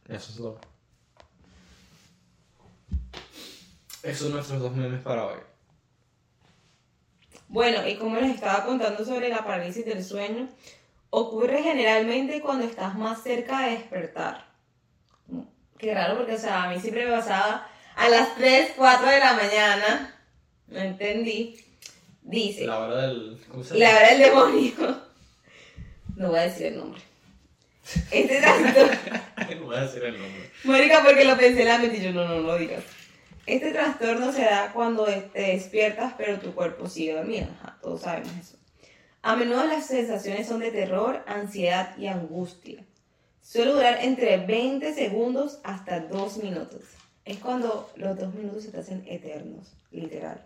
eso 0.09 0.31
es 0.31 0.37
todo. 0.37 0.59
Esos 4.03 4.19
son 4.19 4.33
nuestros 4.33 4.61
dos 4.61 4.75
memes 4.75 5.01
para 5.01 5.25
hoy. 5.25 5.39
Bueno, 7.47 7.87
y 7.87 7.95
como 7.95 8.17
les 8.17 8.35
estaba 8.35 8.65
contando 8.65 9.03
sobre 9.03 9.29
la 9.29 9.43
parálisis 9.43 9.85
del 9.85 10.03
sueño, 10.03 10.49
ocurre 11.09 11.63
generalmente 11.63 12.41
cuando 12.41 12.65
estás 12.65 12.95
más 12.95 13.23
cerca 13.23 13.61
de 13.61 13.71
despertar. 13.71 14.45
Qué 15.77 15.93
raro 15.93 16.17
porque, 16.17 16.35
o 16.35 16.37
sea, 16.37 16.63
a 16.63 16.69
mí 16.69 16.79
siempre 16.79 17.05
me 17.05 17.11
pasaba 17.11 17.67
a 17.95 18.09
las 18.09 18.35
3, 18.35 18.73
4 18.75 19.07
de 19.07 19.19
la 19.19 19.33
mañana. 19.33 20.15
No 20.67 20.79
entendí. 20.79 21.63
Dice, 22.21 22.65
La 22.65 22.79
hora 22.79 23.01
del... 23.07 23.39
¿Cómo 23.49 23.63
se 23.63 23.77
la 23.77 23.89
hora 23.89 24.09
del 24.09 24.19
demonio. 24.19 25.01
No 26.15 26.29
voy 26.29 26.39
a 26.39 26.43
decir 26.43 26.67
el 26.67 26.77
nombre. 26.77 27.01
Este 28.11 28.39
trastorno. 28.39 29.21
voy 29.63 29.75
a 29.75 29.81
decir 29.81 30.03
el 30.03 30.19
nombre. 30.19 30.51
Mónica, 30.63 31.03
porque 31.03 31.25
lo 31.25 31.37
pensé 31.37 31.61
en 31.61 31.67
la 31.67 31.77
mente 31.77 31.97
y 31.97 32.01
yo, 32.01 32.11
no, 32.11 32.27
no, 32.27 32.39
lo 32.39 32.57
digas. 32.57 32.83
Este 33.45 33.71
trastorno 33.71 34.31
se 34.31 34.41
da 34.41 34.71
cuando 34.73 35.05
te 35.05 35.41
despiertas, 35.41 36.13
pero 36.17 36.39
tu 36.39 36.53
cuerpo 36.53 36.87
sigue 36.87 37.13
dormido. 37.13 37.47
Todos 37.81 38.01
sabemos 38.01 38.33
eso. 38.39 38.57
A 39.21 39.35
menudo 39.35 39.65
las 39.65 39.87
sensaciones 39.87 40.47
son 40.47 40.59
de 40.59 40.71
terror, 40.71 41.23
ansiedad 41.27 41.97
y 41.97 42.07
angustia. 42.07 42.83
Suele 43.41 43.71
durar 43.71 43.99
entre 44.01 44.37
20 44.37 44.93
segundos 44.93 45.59
hasta 45.63 45.99
2 45.99 46.37
minutos. 46.37 46.81
Es 47.25 47.37
cuando 47.37 47.91
los 47.95 48.17
2 48.17 48.33
minutos 48.33 48.63
se 48.63 48.71
te 48.71 48.79
hacen 48.79 49.03
eternos, 49.07 49.73
literal. 49.91 50.43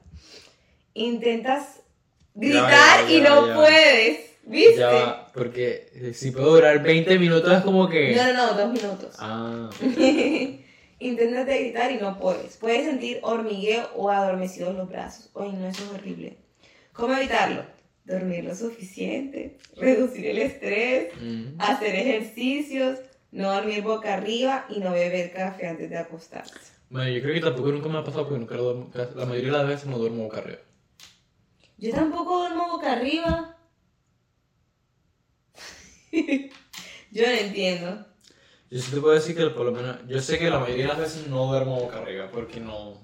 Intentas 0.93 1.81
gritar 2.39 3.07
ya 3.07 3.11
y 3.11 3.21
no 3.21 3.47
ya 3.47 3.55
puedes. 3.55 4.29
¿Viste? 4.43 4.79
Ya 4.79 5.27
porque 5.33 6.13
si 6.13 6.31
puedo 6.31 6.55
durar 6.55 6.81
20 6.81 7.19
minutos 7.19 7.51
es 7.51 7.63
como 7.63 7.87
que... 7.87 8.15
No, 8.15 8.33
no, 8.33 8.51
no, 8.51 8.57
2 8.57 8.73
minutos. 8.73 9.15
Ah, 9.19 9.69
Intentas 10.99 11.45
de 11.45 11.59
gritar 11.59 11.91
y 11.91 11.97
no 11.97 12.19
puedes. 12.19 12.57
Puedes 12.57 12.85
sentir 12.85 13.19
hormigueo 13.21 13.89
o 13.95 14.09
adormecidos 14.09 14.75
los 14.75 14.89
brazos. 14.89 15.29
Ay, 15.35 15.53
no, 15.53 15.67
eso 15.67 15.83
es 15.83 15.91
horrible. 15.91 16.37
¿Cómo 16.91 17.13
evitarlo? 17.13 17.63
Dormir 18.03 18.43
lo 18.43 18.55
suficiente, 18.55 19.57
reducir 19.77 20.25
el 20.25 20.39
estrés, 20.39 21.13
mm. 21.21 21.59
hacer 21.59 21.95
ejercicios, 21.95 22.99
no 23.31 23.53
dormir 23.53 23.83
boca 23.83 24.15
arriba 24.15 24.65
y 24.67 24.79
no 24.79 24.91
beber 24.91 25.31
café 25.31 25.67
antes 25.67 25.89
de 25.89 25.97
acostarse. 25.97 26.73
Bueno, 26.89 27.09
yo 27.11 27.21
creo 27.21 27.35
que 27.35 27.41
tampoco 27.41 27.71
nunca 27.71 27.87
me 27.87 27.99
ha 27.99 28.03
pasado 28.03 28.25
porque 28.25 28.39
nunca 28.39 28.55
lo 28.55 28.63
duermo, 28.63 28.91
la 28.93 29.25
mayoría 29.25 29.51
de 29.51 29.57
las 29.57 29.67
veces 29.67 29.85
no 29.85 29.99
duermo 29.99 30.23
boca 30.23 30.39
arriba. 30.39 30.59
Yo 31.79 31.93
tampoco 31.93 32.39
duermo 32.39 32.67
boca 32.71 32.91
arriba. 32.91 33.55
Yo 37.11 37.25
no 37.25 37.31
entiendo. 37.31 38.05
Yo 38.69 38.79
sí 38.81 38.91
te 38.91 39.01
puedo 39.01 39.15
decir 39.15 39.35
que 39.35 39.47
por 39.47 39.65
lo 39.65 39.71
menos, 39.71 39.97
yo 40.07 40.21
sé 40.21 40.37
que 40.37 40.47
la 40.49 40.59
mayoría 40.59 40.83
de 40.83 40.89
las 40.89 40.99
veces 40.99 41.27
no 41.27 41.47
duermo 41.47 41.79
boca 41.79 41.97
arriba 41.97 42.29
porque 42.31 42.59
no, 42.59 42.89
o 42.89 42.97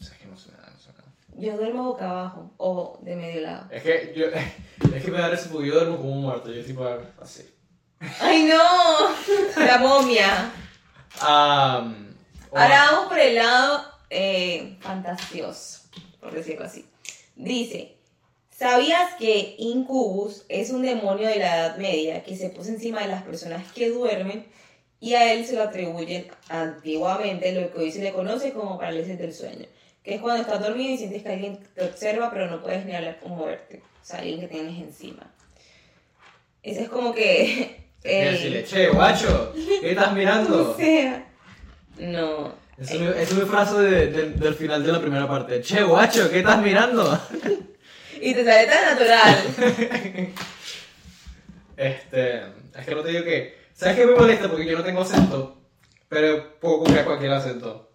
sea, 0.00 0.14
es 0.14 0.18
que 0.18 0.26
no 0.26 0.36
se 0.36 0.50
me 0.50 0.56
da 0.56 0.72
eso 0.76 0.90
acá. 0.90 1.04
Yo 1.36 1.56
duermo 1.56 1.84
boca 1.84 2.10
abajo 2.10 2.52
o 2.56 2.98
de 3.02 3.14
medio 3.14 3.42
lado. 3.42 3.68
Es 3.70 3.84
que 3.84 4.12
yo, 4.16 4.26
es 4.96 5.04
que 5.04 5.10
me 5.12 5.18
da 5.18 5.32
eso 5.32 5.48
porque 5.52 5.68
yo 5.68 5.74
duermo 5.74 5.98
como 5.98 6.10
un 6.10 6.22
muerto, 6.22 6.52
yo 6.52 6.64
tipo 6.64 6.84
así. 7.20 7.48
¡Ay, 8.18 8.44
no! 8.44 8.60
La 9.64 9.78
momia. 9.78 10.50
Ah, 11.20 11.94
Ahora 12.50 12.86
vamos 12.90 13.06
por 13.10 13.18
el 13.18 13.36
lado 13.36 13.84
eh, 14.08 14.76
fantasioso, 14.80 15.82
por 16.18 16.32
decirlo 16.32 16.64
así. 16.64 16.84
Dice, 17.42 17.94
¿sabías 18.50 19.14
que 19.18 19.54
Incubus 19.58 20.44
es 20.50 20.68
un 20.70 20.82
demonio 20.82 21.26
de 21.26 21.36
la 21.38 21.56
Edad 21.56 21.76
Media 21.78 22.22
que 22.22 22.36
se 22.36 22.50
puso 22.50 22.68
encima 22.68 23.00
de 23.00 23.08
las 23.08 23.22
personas 23.22 23.72
que 23.72 23.88
duermen 23.88 24.44
y 25.00 25.14
a 25.14 25.32
él 25.32 25.46
se 25.46 25.54
lo 25.56 25.62
atribuyen 25.62 26.26
antiguamente 26.50 27.52
lo 27.52 27.72
que 27.72 27.78
hoy 27.78 27.90
se 27.92 28.02
le 28.02 28.12
conoce 28.12 28.52
como 28.52 28.78
parálisis 28.78 29.18
del 29.18 29.32
sueño? 29.32 29.64
Que 30.04 30.16
es 30.16 30.20
cuando 30.20 30.42
estás 30.42 30.60
dormido 30.60 30.92
y 30.92 30.98
sientes 30.98 31.22
que 31.22 31.28
alguien 31.30 31.60
te 31.74 31.82
observa 31.84 32.30
pero 32.30 32.50
no 32.50 32.62
puedes 32.62 32.84
ni 32.84 32.94
hablar 32.94 33.18
o 33.22 33.28
moverte. 33.30 33.80
O 34.02 34.04
sea, 34.04 34.18
alguien 34.18 34.40
que 34.40 34.48
tienes 34.48 34.78
encima. 34.78 35.32
Ese 36.62 36.82
es 36.82 36.88
como 36.90 37.14
que... 37.14 37.80
El- 38.04 38.32
decirle, 38.32 38.64
che, 38.64 38.88
guacho, 38.90 39.54
¿qué 39.80 39.90
estás 39.92 40.12
mirando? 40.12 40.70
O 40.74 40.76
sea, 40.76 41.26
no. 41.98 42.59
Esa 42.80 42.94
es 42.94 43.00
mi- 43.00 43.06
esa 43.08 43.20
es 43.22 43.34
mi 43.34 43.44
frase 43.44 43.74
de- 43.78 44.06
de- 44.08 44.30
del 44.30 44.54
final 44.54 44.82
de 44.84 44.92
la 44.92 45.00
primera 45.00 45.28
parte. 45.28 45.60
Che, 45.60 45.82
guacho, 45.82 46.30
¿qué 46.30 46.38
estás 46.40 46.60
mirando? 46.62 47.18
Y 48.22 48.34
te 48.34 48.44
sale 48.44 48.66
tan 48.66 48.84
natural. 48.98 49.36
Este, 51.76 52.36
es 52.78 52.86
que 52.86 52.94
no 52.94 53.02
te 53.02 53.08
digo 53.08 53.24
que, 53.24 53.56
¿sabes 53.72 53.96
qué 53.96 54.04
me 54.06 54.14
molesta? 54.14 54.48
Porque 54.48 54.66
yo 54.66 54.76
no 54.76 54.84
tengo 54.84 55.00
acento, 55.00 55.58
pero 56.08 56.58
puedo 56.60 56.80
copiar 56.80 57.06
cualquier 57.06 57.32
acento. 57.32 57.90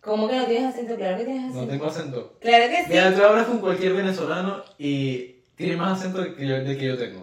¿Cómo 0.00 0.28
que 0.28 0.36
no 0.36 0.46
tienes 0.46 0.72
acento? 0.74 0.96
Claro 0.96 1.18
que 1.18 1.24
tienes 1.24 1.44
acento. 1.50 1.60
No 1.60 1.68
tengo 1.70 1.86
acento. 1.86 2.38
Claro 2.40 2.64
que 2.70 2.76
sí. 2.76 2.84
Mira, 2.88 3.14
tú 3.14 3.22
hablas 3.22 3.46
con 3.46 3.58
cualquier 3.58 3.92
venezolano 3.92 4.62
y 4.78 5.42
tiene 5.56 5.76
más 5.76 5.98
acento 5.98 6.22
del 6.22 6.34
que 6.34 6.46
yo, 6.46 6.54
del 6.54 6.78
que 6.78 6.86
yo 6.86 6.96
tengo. 6.96 7.22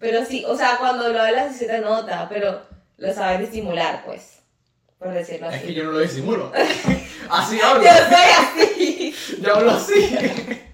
Pero 0.00 0.24
sí, 0.24 0.44
o 0.48 0.56
sea, 0.56 0.78
cuando 0.78 1.08
lo 1.10 1.20
hablas 1.22 1.54
se 1.56 1.66
te 1.66 1.78
nota, 1.78 2.28
pero 2.28 2.62
lo 2.96 3.14
sabes 3.14 3.48
disimular, 3.48 4.02
pues. 4.04 4.41
Por 5.02 5.12
decirlo 5.12 5.50
Es 5.50 5.62
que 5.62 5.74
yo 5.74 5.84
no 5.84 5.92
lo 5.92 5.98
disimulo. 5.98 6.52
Así 7.28 7.60
hablo. 7.60 7.82
Yo 7.82 7.90
soy 7.90 8.30
así. 8.38 9.14
Yo 9.40 9.56
hablo 9.56 9.70
así. 9.72 10.16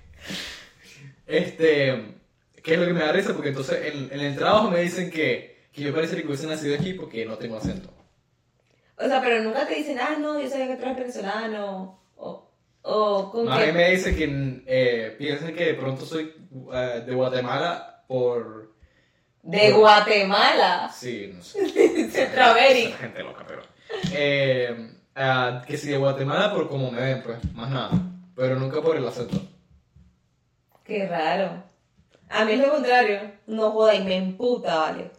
Este, 1.27 2.15
¿qué 2.63 2.73
es 2.73 2.81
lo 2.81 2.87
que 2.87 2.95
me 2.95 3.01
da 3.01 3.13
risa? 3.13 3.35
Porque 3.35 3.51
entonces 3.51 3.93
en, 3.93 4.11
en 4.11 4.21
el 4.21 4.35
trabajo 4.35 4.71
me 4.71 4.81
dicen 4.81 5.11
que, 5.11 5.69
que 5.73 5.83
yo 5.83 5.95
parece 5.95 6.17
que 6.17 6.27
hubiese 6.27 6.47
nacido 6.47 6.75
aquí 6.75 6.95
porque 6.95 7.27
no 7.27 7.37
tengo 7.37 7.59
acento. 7.59 7.93
O 8.97 9.07
sea, 9.07 9.21
pero 9.21 9.43
nunca 9.43 9.67
te 9.67 9.75
dicen, 9.75 9.99
ah, 10.01 10.17
no, 10.19 10.41
yo 10.41 10.49
sabía 10.49 10.69
que 10.69 10.77
tú 10.77 10.85
eres 10.85 10.97
venezolano. 10.97 12.01
O, 12.17 12.51
o 12.81 13.31
con 13.31 13.53
A 13.53 13.59
mí 13.59 13.73
me 13.73 13.91
dicen 13.91 14.17
que 14.17 14.63
eh, 14.67 15.15
piensan 15.19 15.55
que 15.55 15.67
de 15.67 15.75
pronto 15.75 16.07
soy 16.07 16.35
eh, 16.73 17.03
de 17.07 17.15
Guatemala 17.15 18.05
por... 18.09 18.75
De 19.43 19.71
Guatemala. 19.71 20.91
Sí, 20.93 21.31
no 21.35 21.43
sé. 21.43 21.69
Centroamérica. 22.11 22.97
Gente 22.97 23.23
loca, 23.23 23.45
pero... 23.47 23.58
Eh, 24.13 24.91
que 25.67 25.77
si 25.77 25.89
de 25.89 25.97
Guatemala 25.97 26.53
por 26.53 26.69
como 26.69 26.91
me 26.91 27.01
ven, 27.01 27.23
pues, 27.23 27.39
más 27.55 27.71
nada. 27.71 27.91
Pero 28.35 28.57
nunca 28.57 28.81
por 28.81 28.97
el 28.97 29.07
acento. 29.07 29.41
Qué 30.85 31.07
raro. 31.07 31.63
A 32.31 32.45
mí 32.45 32.53
es 32.53 32.61
lo 32.61 32.71
contrario. 32.71 33.21
No 33.47 33.71
joda 33.73 33.95
y 33.95 34.05
me 34.05 34.17
emputa, 34.17 34.77
vale. 34.77 35.11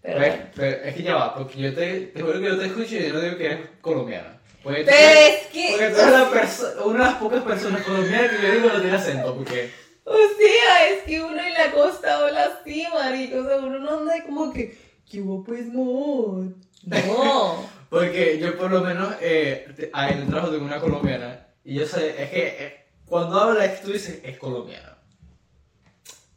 Pero 0.00 0.18
bueno. 0.18 0.36
Pero 0.54 0.84
es 0.84 0.94
que 0.94 1.02
ya 1.02 1.14
va, 1.14 1.34
porque 1.34 1.60
yo 1.60 1.74
te, 1.74 2.06
te 2.06 2.20
juro 2.20 2.40
que 2.40 2.46
yo 2.46 2.58
te 2.58 2.66
escucho 2.66 2.96
y 2.96 3.06
yo 3.06 3.12
no 3.12 3.20
digo 3.20 3.36
que 3.36 3.46
eres 3.46 3.68
colombiana. 3.80 4.40
Porque 4.62 4.84
Pero 4.84 5.20
es 5.20 5.46
que. 5.46 5.68
Porque 5.70 5.90
tú 5.90 6.00
eres 6.00 6.76
la 6.76 6.84
una 6.84 6.98
de 6.98 7.10
las 7.10 7.14
pocas 7.14 7.42
personas 7.42 7.82
colombianas 7.82 8.30
que 8.30 8.42
yo 8.42 8.52
digo 8.52 8.68
no 8.68 8.80
tiene 8.80 8.96
acento, 8.96 9.34
porque... 9.34 9.70
O 10.04 10.12
sea, 10.12 10.88
es 10.90 11.02
que 11.04 11.22
uno 11.22 11.40
en 11.40 11.54
la 11.54 11.70
costa 11.72 12.18
habla 12.18 12.44
así, 12.46 12.84
marico. 12.92 13.38
O 13.38 13.44
sea, 13.44 13.56
uno 13.58 13.78
no 13.78 13.98
anda 14.00 14.14
como 14.24 14.52
que. 14.52 14.76
¿Qué 15.08 15.20
hubo, 15.20 15.44
pues, 15.44 15.66
mod? 15.66 16.46
No. 16.84 17.70
Porque 17.92 18.38
yo 18.38 18.56
por 18.56 18.70
lo 18.70 18.80
menos 18.80 19.14
eh, 19.20 19.66
en 19.68 20.18
el 20.18 20.26
trabajo 20.26 20.50
tengo 20.50 20.64
una 20.64 20.80
colombiana 20.80 21.46
y 21.62 21.74
yo 21.74 21.84
sé, 21.86 22.22
es 22.22 22.30
que 22.30 22.46
eh, 22.58 22.84
cuando 23.04 23.38
habla 23.38 23.66
es 23.66 23.78
que 23.80 23.84
tú 23.86 23.92
dices 23.92 24.20
es 24.24 24.38
colombiana. 24.38 24.96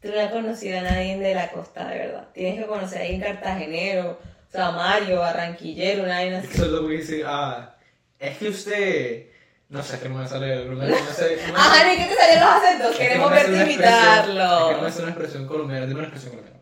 Tú 0.02 0.08
no 0.12 0.20
has 0.20 0.30
conocido 0.30 0.78
a 0.78 0.82
nadie 0.82 1.16
de 1.16 1.34
la 1.34 1.50
costa, 1.50 1.88
de 1.88 1.96
verdad. 1.98 2.28
Tienes 2.34 2.60
que 2.60 2.66
conocer 2.66 2.98
a 2.98 3.00
alguien 3.04 3.20
cartagenero, 3.22 4.10
o 4.10 4.52
sea, 4.52 4.70
Mario, 4.72 5.20
barranquillero, 5.20 6.02
una 6.04 6.16
vaina 6.16 6.38
así. 6.40 6.48
que 6.48 6.58
solo 6.58 6.82
porque 6.82 6.96
dice, 6.98 7.22
ah, 7.24 7.74
es 8.18 8.36
que 8.36 8.48
usted... 8.50 9.26
No 9.70 9.82
sé, 9.82 9.98
que 9.98 10.10
no 10.10 10.16
me 10.16 10.28
sale... 10.28 10.62
Me- 10.66 10.74
no 10.90 10.96
sé, 10.96 11.38
no 11.50 11.56
Ajá, 11.56 11.88
ni 11.88 11.96
que 11.96 12.04
te 12.04 12.14
salen 12.14 12.38
los 12.40 12.48
acentos. 12.50 12.90
es 12.92 12.96
que 12.98 13.02
Queremos 13.08 13.28
sale 13.30 13.40
verte 13.50 13.62
expresión- 13.62 13.70
Es 13.70 13.76
que 13.78 13.82
no 13.82 14.36
imitarlo. 14.36 14.78
una 14.78 15.08
expresión 15.08 15.46
colombiana, 15.46 15.86
dime 15.86 16.00
una 16.00 16.08
expresión 16.08 16.30
colombiana. 16.32 16.60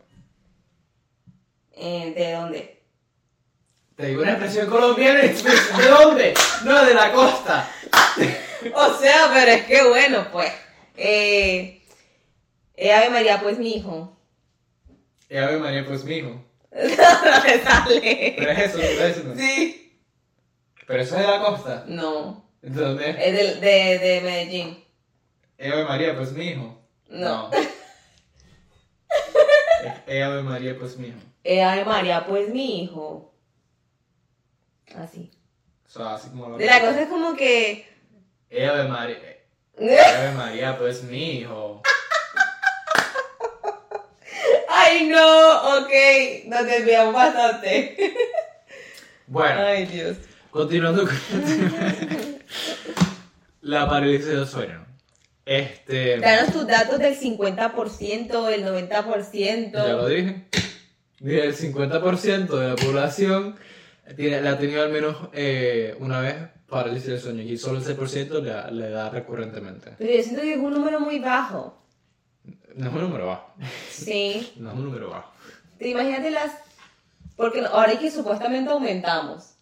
Eh, 1.72 2.14
¿De 2.16 2.32
dónde? 2.32 2.83
Te 3.96 4.06
digo 4.06 4.22
una 4.22 4.32
expresión 4.32 4.68
colombiana 4.68 5.24
y 5.24 5.28
tú 5.28 5.44
dices, 5.44 5.78
¿de 5.78 5.86
dónde? 5.88 6.34
No, 6.64 6.84
de 6.84 6.94
la 6.94 7.12
costa. 7.12 7.68
O 8.74 8.94
sea, 8.94 9.30
pero 9.34 9.50
es 9.50 9.64
que 9.66 9.86
bueno, 9.86 10.26
pues. 10.32 10.50
Eh, 10.96 11.82
eh, 12.76 12.92
Ave 12.94 13.10
María, 13.10 13.38
pues 13.42 13.58
mi 13.58 13.72
hijo. 13.76 14.16
Y 15.28 15.36
Ave 15.36 15.58
María, 15.58 15.84
pues 15.84 16.02
mi 16.04 16.14
hijo. 16.16 16.28
no 16.72 16.80
me 17.44 17.62
sale. 17.62 18.34
Pero 18.38 18.50
es 18.50 18.58
eso 18.58 18.78
diciendo. 18.78 19.34
Sí. 19.36 20.00
Pero 20.86 21.02
eso 21.02 21.14
es 21.16 21.20
de 21.20 21.26
la 21.26 21.40
costa. 21.40 21.84
No. 21.88 22.48
¿De 22.62 22.70
dónde 22.82 23.10
es? 23.10 23.16
De, 23.16 23.66
de, 23.66 23.98
de 23.98 24.20
Medellín. 24.22 24.84
Eh, 25.58 25.70
Ave 25.70 25.84
María, 25.84 26.16
pues 26.16 26.32
mi 26.32 26.46
hijo. 26.46 26.78
No. 27.10 27.50
Es 27.52 27.68
eh, 30.06 30.22
Ave 30.22 30.42
María, 30.42 30.74
pues 30.78 30.96
mi 30.96 31.08
hijo. 31.08 31.18
Eh, 31.44 31.62
Ave 31.62 31.84
María, 31.84 32.24
pues 32.26 32.48
mi 32.48 32.82
hijo. 32.82 33.33
Así. 34.98 35.30
O 35.86 35.90
sea, 35.90 36.14
así 36.14 36.28
como 36.30 36.48
lo 36.50 36.58
De 36.58 36.66
la 36.66 36.80
cosa 36.80 37.02
es 37.02 37.08
como 37.08 37.36
que. 37.36 37.86
Ave 38.50 38.88
María. 38.88 39.16
eh, 39.78 39.98
Ave 40.00 40.32
María, 40.32 40.78
pues 40.78 41.02
mi 41.04 41.38
hijo. 41.40 41.82
Ay, 44.68 45.06
no, 45.08 45.78
ok. 45.78 45.92
Nos 46.46 46.66
desviamos 46.66 47.14
bastante. 47.14 47.96
Bueno, 49.26 49.62
Ay, 49.64 49.86
Dios. 49.86 50.18
continuando 50.50 51.06
con 51.06 51.18
la 53.62 53.88
parálisis 53.88 54.26
del 54.26 54.46
sueño. 54.46 54.84
Este. 55.46 56.18
Danos 56.18 56.52
tus 56.52 56.66
datos 56.66 56.98
del 56.98 57.18
50%, 57.18 58.44
del 58.46 58.66
90%. 58.66 59.72
Ya 59.72 59.84
lo 59.94 60.08
dije. 60.08 60.44
Mira, 61.20 61.44
el 61.44 61.56
50% 61.56 62.46
de 62.48 62.68
la 62.68 62.76
población 62.76 63.56
la 64.16 64.50
ha 64.50 64.58
tenido 64.58 64.82
al 64.82 64.90
menos 64.92 65.16
eh, 65.32 65.96
una 66.00 66.20
vez 66.20 66.37
parálisis 66.68 67.08
del 67.08 67.20
sueño 67.20 67.42
y 67.42 67.56
solo 67.56 67.78
el 67.78 67.84
6% 67.84 68.40
le, 68.42 68.73
le 68.73 68.90
da 68.90 69.11
recurrentemente. 69.11 69.94
Pero 69.99 70.12
yo 70.12 70.23
siento 70.23 70.42
que 70.42 70.54
es 70.54 70.58
un 70.61 70.75
número 70.75 71.00
muy 71.00 71.18
bajo. 71.20 71.82
No 72.75 72.88
es 72.88 72.94
un 72.94 73.00
número 73.02 73.26
bajo. 73.26 73.54
Sí. 73.90 74.52
No 74.56 74.70
es 74.70 74.76
un 74.76 74.84
número 74.84 75.11
bajo. 75.11 75.30
Te 75.78 75.88
imagínate 75.88 76.30
las... 76.30 76.52
Porque 77.37 77.61
ahora 77.61 77.92
es 77.92 77.99
que 77.99 78.11
supuestamente 78.11 78.70
aumentamos 78.70 79.54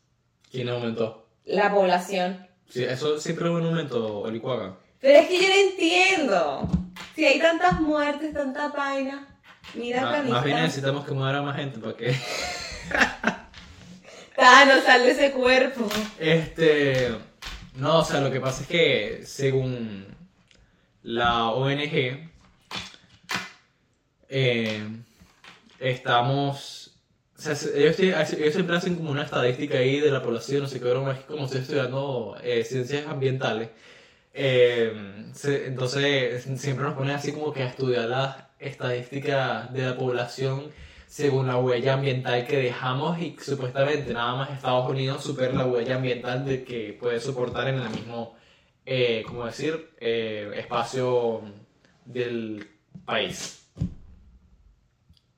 ¿Quién 0.50 0.68
aumentó? 0.68 1.26
la 1.44 1.72
población. 1.72 2.46
Sí, 2.68 2.84
eso 2.84 3.18
siempre 3.18 3.48
hubo 3.48 3.58
un 3.58 3.66
aumento, 3.66 4.20
Olicuaga. 4.20 4.76
Pero 5.00 5.18
es 5.18 5.28
que 5.28 5.40
yo 5.40 5.48
no 5.48 5.70
entiendo. 5.70 6.68
Si 7.14 7.24
hay 7.24 7.38
tantas 7.40 7.80
muertes, 7.80 8.32
tanta 8.32 8.68
vaina. 8.68 9.28
Mira 9.74 10.02
Ma- 10.02 10.22
Más 10.22 10.44
bien 10.44 10.56
necesitamos 10.58 11.04
que 11.04 11.12
muera 11.12 11.42
más 11.42 11.56
gente 11.56 11.78
para 11.78 11.96
que. 11.96 12.14
Thanos, 14.42 14.82
sal 14.82 15.04
de 15.04 15.12
ese 15.12 15.30
cuerpo. 15.30 15.88
Este. 16.18 17.14
No, 17.76 18.00
o 18.00 18.04
sea, 18.04 18.20
lo 18.20 18.28
que 18.32 18.40
pasa 18.40 18.62
es 18.62 18.66
que 18.66 19.20
según 19.24 20.04
la 21.04 21.50
ONG, 21.50 22.28
eh, 24.28 24.82
estamos. 25.78 26.96
O 27.38 27.40
sea, 27.40 27.54
se- 27.54 27.78
ellos, 27.80 27.94
siempre 28.52 28.76
hacen 28.76 28.96
como 28.96 29.12
una 29.12 29.22
estadística 29.22 29.78
ahí 29.78 30.00
de 30.00 30.10
la 30.10 30.24
población, 30.24 30.62
no 30.62 30.68
sé 30.68 30.80
qué 30.80 30.88
es 30.90 31.24
como 31.26 31.44
estoy 31.44 31.60
estudiando 31.60 32.36
eh, 32.42 32.64
ciencias 32.64 33.06
ambientales. 33.06 33.68
Eh, 34.34 34.92
entonces, 35.44 36.42
siempre 36.60 36.84
nos 36.84 36.94
ponen 36.94 37.14
así 37.14 37.30
como 37.30 37.52
que 37.52 37.62
a 37.62 37.66
estudiar 37.68 38.08
las 38.08 38.36
estadísticas 38.58 39.72
de 39.72 39.82
la 39.82 39.96
población 39.96 40.72
según 41.12 41.46
la 41.46 41.58
huella 41.58 41.92
ambiental 41.92 42.46
que 42.46 42.56
dejamos 42.56 43.20
y 43.20 43.36
supuestamente 43.38 44.14
nada 44.14 44.34
más 44.34 44.50
Estados 44.50 44.88
Unidos 44.88 45.22
supera 45.22 45.52
la 45.52 45.66
huella 45.66 45.96
ambiental 45.96 46.42
de 46.46 46.64
que 46.64 46.96
puede 46.98 47.20
soportar 47.20 47.68
en 47.68 47.74
el 47.74 47.90
mismo, 47.90 48.34
eh, 48.86 49.22
¿cómo 49.26 49.44
decir?, 49.44 49.90
eh, 50.00 50.50
espacio 50.56 51.42
del 52.06 52.66
país. 53.04 53.62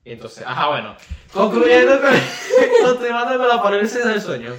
Entonces, 0.05 0.45
ajá, 0.47 0.69
bueno, 0.69 0.95
concluyendo 1.33 1.99
con, 1.99 2.13
continuando 2.85 3.37
con 3.37 3.47
la 3.49 3.61
parálisis 3.61 4.05
del 4.05 4.21
sueño, 4.21 4.53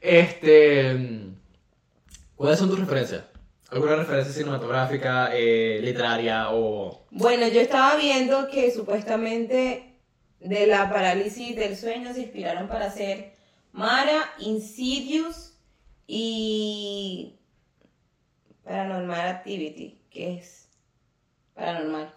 este, 0.00 1.20
¿cuáles 2.34 2.58
son 2.58 2.68
tus 2.68 2.80
referencias? 2.80 3.26
¿Alguna 3.70 3.94
referencia 3.94 4.32
cinematográfica, 4.32 5.30
eh, 5.32 5.78
literaria 5.80 6.48
o...? 6.50 7.06
Bueno, 7.12 7.46
yo 7.46 7.60
estaba 7.60 7.94
viendo 7.94 8.48
que 8.48 8.72
supuestamente 8.72 9.91
de 10.44 10.66
la 10.66 10.90
parálisis 10.90 11.56
del 11.56 11.76
sueño 11.76 12.12
se 12.12 12.22
inspiraron 12.22 12.68
para 12.68 12.86
hacer 12.86 13.32
Mara, 13.72 14.32
Insidious 14.38 15.54
y 16.06 17.36
Paranormal 18.64 19.28
Activity, 19.28 19.98
que 20.10 20.34
es 20.38 20.68
paranormal. 21.54 22.12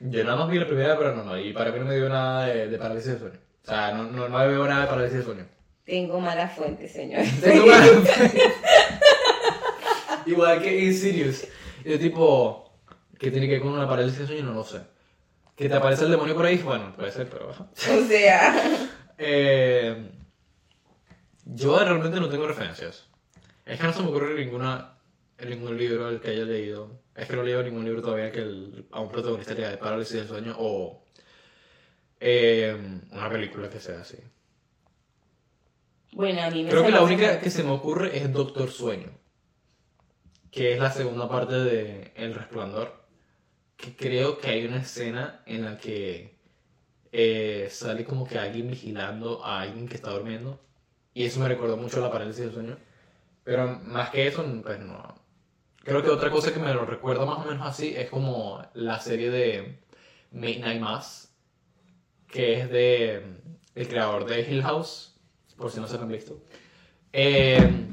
Yo 0.00 0.24
nada 0.24 0.36
más 0.36 0.50
vi 0.50 0.58
la 0.58 0.66
primera, 0.66 0.94
no, 0.94 1.24
no, 1.24 1.38
y 1.38 1.52
para 1.52 1.72
mí 1.72 1.78
no 1.78 1.84
me 1.84 1.96
dio 1.96 2.08
nada 2.08 2.46
de, 2.46 2.68
de 2.68 2.78
parálisis 2.78 3.12
de 3.12 3.18
sueño. 3.18 3.38
O 3.64 3.66
sea, 3.66 3.92
no, 3.92 4.04
no, 4.04 4.28
no 4.28 4.38
veo 4.38 4.66
nada 4.66 4.82
de 4.82 4.86
parálisis 4.88 5.18
de 5.18 5.24
sueño. 5.24 5.46
Tengo 5.84 6.20
mala 6.20 6.48
fuente, 6.48 6.88
señor. 6.88 7.22
Tengo 7.42 7.66
mal- 7.66 8.04
Igual 10.26 10.62
que 10.62 10.84
Insidious. 10.84 11.46
Yo 11.84 11.98
tipo, 11.98 12.72
¿qué 13.18 13.30
tiene 13.30 13.46
que 13.46 13.54
ver 13.54 13.62
con 13.62 13.72
una 13.72 13.88
parálisis 13.88 14.20
de 14.20 14.26
sueño? 14.26 14.42
No 14.44 14.52
lo 14.54 14.64
sé. 14.64 14.80
¿Que 15.58 15.68
te 15.68 15.74
aparece 15.74 16.04
el 16.04 16.12
demonio 16.12 16.34
por 16.36 16.46
ahí? 16.46 16.56
Bueno, 16.58 16.94
puede 16.96 17.10
ser, 17.12 17.28
pero... 17.28 17.50
O 17.50 18.06
sea, 18.08 18.54
Eh, 19.20 20.12
yo 21.44 21.76
realmente 21.76 22.20
no 22.20 22.28
tengo 22.28 22.46
referencias. 22.46 23.08
Es 23.66 23.80
que 23.80 23.84
no 23.86 23.92
se 23.92 24.02
me 24.02 24.10
ocurre 24.10 24.44
ninguna, 24.44 24.96
ningún 25.44 25.76
libro 25.76 26.06
al 26.06 26.20
que 26.20 26.30
haya 26.30 26.44
leído. 26.44 27.00
Es 27.16 27.26
que 27.26 27.34
no 27.34 27.42
he 27.42 27.46
leído 27.46 27.64
ningún 27.64 27.84
libro 27.84 28.00
todavía 28.00 28.30
que 28.30 28.38
el- 28.42 28.86
a 28.92 29.00
un 29.00 29.10
protagonista 29.10 29.54
le 29.54 29.66
de 29.68 29.76
parálisis 29.76 30.14
del 30.14 30.28
sueño 30.28 30.54
o 30.56 31.04
eh, 32.20 32.76
una 33.10 33.28
película 33.28 33.68
que 33.68 33.80
sea 33.80 34.00
así. 34.02 34.18
bueno, 36.12 36.42
a 36.42 36.50
mí 36.50 36.62
me 36.62 36.70
Creo 36.70 36.84
que 36.84 36.92
la 36.92 37.02
única 37.02 37.40
que 37.40 37.50
se 37.50 37.64
me 37.64 37.70
ocurre 37.72 38.16
es 38.18 38.32
Doctor 38.32 38.70
Sueño, 38.70 39.10
que 40.52 40.74
es 40.74 40.78
la 40.78 40.92
segunda 40.92 41.28
parte 41.28 41.54
de 41.54 42.12
El 42.14 42.34
Resplandor, 42.34 43.04
que 43.78 43.96
creo 43.96 44.38
que 44.38 44.48
hay 44.48 44.66
una 44.66 44.78
escena 44.78 45.40
en 45.46 45.64
la 45.64 45.78
que 45.78 46.36
eh, 47.12 47.68
sale 47.70 48.04
como 48.04 48.26
que 48.26 48.38
alguien 48.38 48.68
vigilando 48.68 49.42
a 49.44 49.60
alguien 49.62 49.88
que 49.88 49.94
está 49.94 50.10
durmiendo, 50.10 50.60
y 51.14 51.24
eso 51.24 51.40
me 51.40 51.48
recordó 51.48 51.76
mucho 51.76 51.98
a 51.98 52.06
la 52.06 52.12
parálisis 52.12 52.44
del 52.44 52.52
sueño, 52.52 52.76
pero 53.44 53.66
más 53.84 54.10
que 54.10 54.26
eso, 54.26 54.44
pues 54.62 54.80
no. 54.80 55.16
Creo 55.84 56.02
que 56.02 56.10
otra 56.10 56.28
cosa 56.30 56.52
que 56.52 56.58
me 56.60 56.74
lo 56.74 56.84
recuerda 56.84 57.24
más 57.24 57.38
o 57.38 57.48
menos 57.48 57.66
así 57.66 57.94
es 57.96 58.10
como 58.10 58.60
la 58.74 59.00
serie 59.00 59.30
de 59.30 59.78
Midnight 60.32 60.80
Mass, 60.80 61.32
que 62.26 62.60
es 62.60 62.68
de 62.70 63.22
el 63.74 63.88
creador 63.88 64.26
de 64.26 64.40
Hill 64.40 64.62
House, 64.62 65.14
por 65.56 65.70
si 65.70 65.80
no 65.80 65.86
se 65.86 65.96
lo 65.96 66.02
han 66.02 66.08
visto. 66.08 66.42
Eh, 67.12 67.86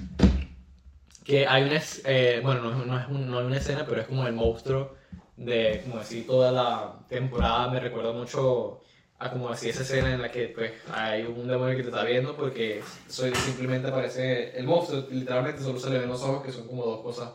que 1.24 1.48
hay 1.48 1.64
una, 1.64 1.82
eh, 2.06 2.42
bueno, 2.44 2.62
no, 2.62 2.86
no 2.86 3.00
es 3.00 3.08
un- 3.08 3.30
no 3.30 3.40
hay 3.40 3.46
una 3.46 3.58
escena, 3.58 3.86
pero 3.88 4.02
es 4.02 4.08
como 4.08 4.28
el 4.28 4.34
monstruo 4.34 4.96
de, 5.38 5.82
como 5.84 6.00
decir, 6.00 6.26
toda 6.26 6.52
la 6.52 7.00
temporada 7.08 7.70
me 7.70 7.80
recuerda 7.80 8.14
mucho 8.14 8.82
a 9.18 9.32
como 9.32 9.50
así 9.50 9.70
esa 9.70 9.84
escena 9.84 10.14
en 10.14 10.22
la 10.22 10.32
que 10.32 10.50
pues 10.50 10.74
hay 10.92 11.24
un 11.24 11.48
demonio 11.48 11.76
que 11.78 11.84
te 11.84 11.90
está 11.90 12.04
viendo 12.04 12.36
porque 12.36 12.82
soy, 13.08 13.34
simplemente 13.34 13.88
aparece 13.88 14.58
el 14.58 14.66
monstruo, 14.66 15.06
literalmente 15.10 15.62
solo 15.62 15.80
se 15.80 15.90
le 15.90 16.00
ven 16.00 16.10
los 16.10 16.22
ojos 16.22 16.44
que 16.44 16.52
son 16.52 16.68
como 16.68 16.84
dos 16.84 17.02
cosas 17.02 17.30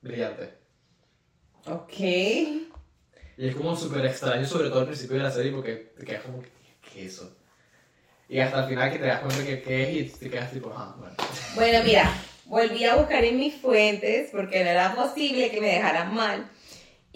brillantes. 0.00 0.50
Ok. 1.66 1.98
Y 3.38 3.48
es 3.48 3.54
como 3.54 3.76
súper 3.76 4.06
extraño, 4.06 4.46
sobre 4.46 4.68
todo 4.68 4.80
al 4.80 4.86
principio 4.86 5.16
de 5.16 5.22
la 5.22 5.30
serie, 5.30 5.52
porque 5.52 5.92
te 5.96 6.04
quedas 6.04 6.22
como, 6.22 6.40
¿qué, 6.40 7.04
es 7.04 7.14
eso? 7.14 7.36
Y 8.28 8.40
hasta 8.40 8.60
el 8.60 8.68
final 8.68 8.92
que 8.92 8.98
te 8.98 9.06
das 9.06 9.20
cuenta 9.20 9.44
que 9.44 9.62
qué 9.62 9.82
es 9.82 10.14
y 10.14 10.18
te 10.18 10.30
quedas 10.30 10.52
tipo, 10.52 10.72
ah, 10.74 10.96
bueno. 10.98 11.14
Bueno, 11.54 11.84
mira, 11.84 12.12
volví 12.46 12.84
a 12.84 12.96
buscar 12.96 13.24
en 13.24 13.38
mis 13.38 13.54
fuentes 13.54 14.30
porque 14.32 14.64
no 14.64 14.70
era 14.70 14.94
posible 14.94 15.50
que 15.50 15.60
me 15.60 15.68
dejaran 15.68 16.14
mal. 16.14 16.50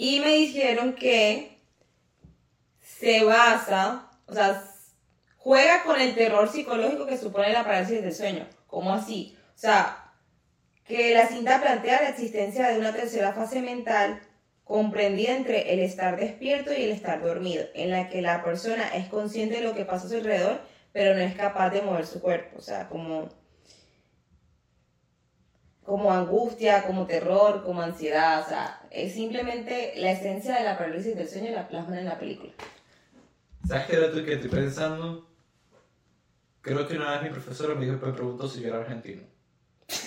Y 0.02 0.20
me 0.20 0.30
dijeron 0.30 0.94
que 0.94 1.58
se 2.80 3.22
basa, 3.22 4.08
o 4.24 4.32
sea, 4.32 4.64
juega 5.36 5.82
con 5.82 6.00
el 6.00 6.14
terror 6.14 6.48
psicológico 6.48 7.04
que 7.04 7.18
supone 7.18 7.52
la 7.52 7.64
parálisis 7.64 8.00
del 8.00 8.14
sueño. 8.14 8.48
¿Cómo 8.66 8.94
así? 8.94 9.36
O 9.54 9.58
sea, 9.58 10.14
que 10.86 11.12
la 11.12 11.26
cinta 11.26 11.60
plantea 11.60 12.00
la 12.00 12.08
existencia 12.08 12.68
de 12.68 12.78
una 12.78 12.94
tercera 12.94 13.34
fase 13.34 13.60
mental 13.60 14.22
comprendida 14.64 15.36
entre 15.36 15.74
el 15.74 15.80
estar 15.80 16.18
despierto 16.18 16.72
y 16.72 16.84
el 16.84 16.92
estar 16.92 17.22
dormido, 17.22 17.66
en 17.74 17.90
la 17.90 18.08
que 18.08 18.22
la 18.22 18.42
persona 18.42 18.88
es 18.94 19.06
consciente 19.10 19.56
de 19.56 19.64
lo 19.64 19.74
que 19.74 19.84
pasa 19.84 20.06
a 20.06 20.08
su 20.08 20.16
alrededor, 20.16 20.62
pero 20.92 21.14
no 21.14 21.20
es 21.20 21.34
capaz 21.34 21.68
de 21.68 21.82
mover 21.82 22.06
su 22.06 22.22
cuerpo. 22.22 22.56
O 22.56 22.62
sea, 22.62 22.88
como 22.88 23.28
como 25.90 26.10
angustia, 26.12 26.84
como 26.84 27.04
terror, 27.04 27.64
como 27.64 27.82
ansiedad, 27.82 28.44
o 28.46 28.48
sea, 28.48 28.80
es 28.92 29.12
simplemente 29.12 29.92
la 29.96 30.12
esencia 30.12 30.54
de 30.54 30.62
la 30.62 30.78
parálisis 30.78 31.16
del 31.16 31.28
sueño 31.28 31.50
la 31.50 31.66
plasman 31.66 31.98
en 31.98 32.04
la 32.04 32.16
película. 32.16 32.52
¿Sabes 33.66 33.86
qué 33.86 33.98
dato 33.98 34.24
que 34.24 34.34
estoy 34.34 34.50
pensando? 34.50 35.26
Creo 36.60 36.86
que 36.86 36.96
una 36.96 37.14
vez 37.14 37.24
mi 37.24 37.30
profesora 37.30 37.74
me, 37.74 37.86
dijo, 37.86 37.98
me 38.06 38.12
preguntó 38.12 38.46
si 38.46 38.60
yo 38.60 38.68
era 38.68 38.78
argentino. 38.78 39.22
es 39.88 39.98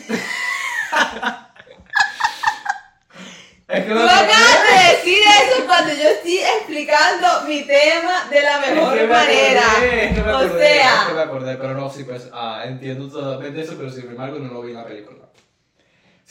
que 3.84 3.90
Tú 3.90 3.96
me 3.96 4.04
acabas 4.04 4.64
de 4.70 4.96
decir 4.96 5.20
eso 5.20 5.66
cuando 5.66 5.94
yo 5.96 6.10
estoy 6.12 6.38
explicando 6.38 7.42
mi 7.46 7.64
tema 7.64 8.30
de 8.30 8.42
la 8.42 8.60
mejor 8.62 8.94
Es 8.94 9.02
que 9.02 9.08
me 9.08 9.14
manera. 9.14 9.70
acordé, 9.70 10.06
es 10.06 10.14
que 10.14 10.22
me 10.22 10.32
o 10.32 10.38
acordé, 10.38 10.46
es 10.46 10.52
que 10.54 10.60
sea, 10.82 11.14
me 11.14 11.22
acordé, 11.24 11.58
pero 11.58 11.74
no, 11.74 11.90
sí, 11.90 12.06
pues 12.06 12.30
ah, 12.32 12.64
entiendo 12.66 13.10
totalmente 13.10 13.60
eso, 13.60 13.76
pero 13.78 13.90
sin 13.90 14.08
embargo 14.08 14.40
no 14.40 14.54
lo 14.54 14.62
vi 14.62 14.72
en 14.72 14.78
la 14.78 14.86
película. 14.86 15.23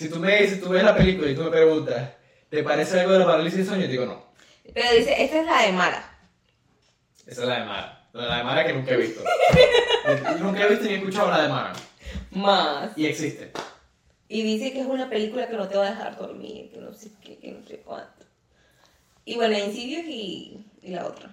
Si 0.03 0.11
tú 0.11 0.19
me 0.19 0.37
dices, 0.37 0.61
tú 0.61 0.69
ves 0.71 0.83
la 0.83 0.97
película 0.97 1.31
y 1.31 1.35
tú 1.37 1.45
me 1.45 1.51
preguntas, 1.51 2.11
¿te 2.51 2.65
parece 2.65 2.99
algo 2.99 3.12
de 3.12 3.21
la 3.21 3.25
parálisis 3.25 3.59
del 3.59 3.67
sueño? 3.69 3.85
Y 3.85 3.88
digo, 3.88 4.05
no. 4.05 4.33
pero 4.75 4.97
dice, 4.97 5.23
esta 5.23 5.41
es 5.41 5.47
la 5.47 5.62
de 5.62 5.73
Mara. 5.73 6.19
Esa 7.25 7.43
es 7.43 7.49
la 7.49 7.61
de 7.61 7.65
Mara. 7.67 8.09
La 8.12 8.38
de 8.38 8.43
Mara 8.43 8.67
que 8.67 8.73
nunca 8.73 8.95
he 8.95 8.97
visto. 8.97 9.23
nunca 10.41 10.65
he 10.65 10.71
visto 10.71 10.87
ni 10.87 10.95
he 10.95 10.97
escuchado 10.97 11.31
la 11.31 11.43
de 11.43 11.49
Mara. 11.49 11.73
Más. 12.33 12.99
Y 12.99 13.07
existe. 13.07 13.53
Y 14.27 14.43
dice 14.43 14.73
que 14.73 14.81
es 14.81 14.87
una 14.87 15.09
película 15.09 15.49
que 15.49 15.57
no 15.57 15.69
te 15.69 15.77
va 15.77 15.87
a 15.87 15.91
dejar 15.91 16.17
dormir, 16.17 16.73
que 16.73 16.79
no 16.79 16.93
sé 16.95 17.12
qué, 17.23 17.38
que 17.38 17.53
no 17.53 17.65
sé 17.65 17.77
cuánto. 17.85 18.27
Y 19.25 19.37
bueno, 19.37 19.57
Insidious 19.57 20.05
y, 20.09 20.67
y 20.83 20.91
la 20.91 21.07
otra. 21.07 21.33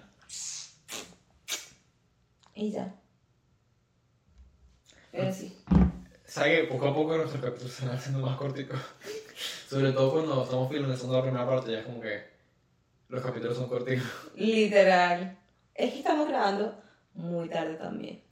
Y 2.54 2.70
ya. 2.70 2.94
Pero 5.10 5.32
sí. 5.32 5.56
¿Sabes 6.30 6.60
que 6.60 6.66
poco 6.68 6.86
a 6.86 6.94
poco 6.94 7.16
nuestros 7.16 7.42
capítulos 7.42 7.72
se 7.72 7.86
van 7.86 7.96
haciendo 7.96 8.24
más 8.24 8.36
corticos? 8.36 8.78
Sobre 9.68 9.90
todo 9.90 10.12
cuando 10.12 10.44
estamos 10.44 10.70
finalizando 10.70 11.16
la 11.16 11.22
primera 11.22 11.44
parte, 11.44 11.72
ya 11.72 11.80
es 11.80 11.84
como 11.84 12.00
que 12.00 12.22
los 13.08 13.20
capítulos 13.20 13.56
son 13.56 13.68
corticos. 13.68 14.06
Literal. 14.36 15.36
Es 15.74 15.92
que 15.92 15.98
estamos 15.98 16.28
grabando 16.28 16.80
muy 17.14 17.48
tarde 17.48 17.74
también. 17.74 18.22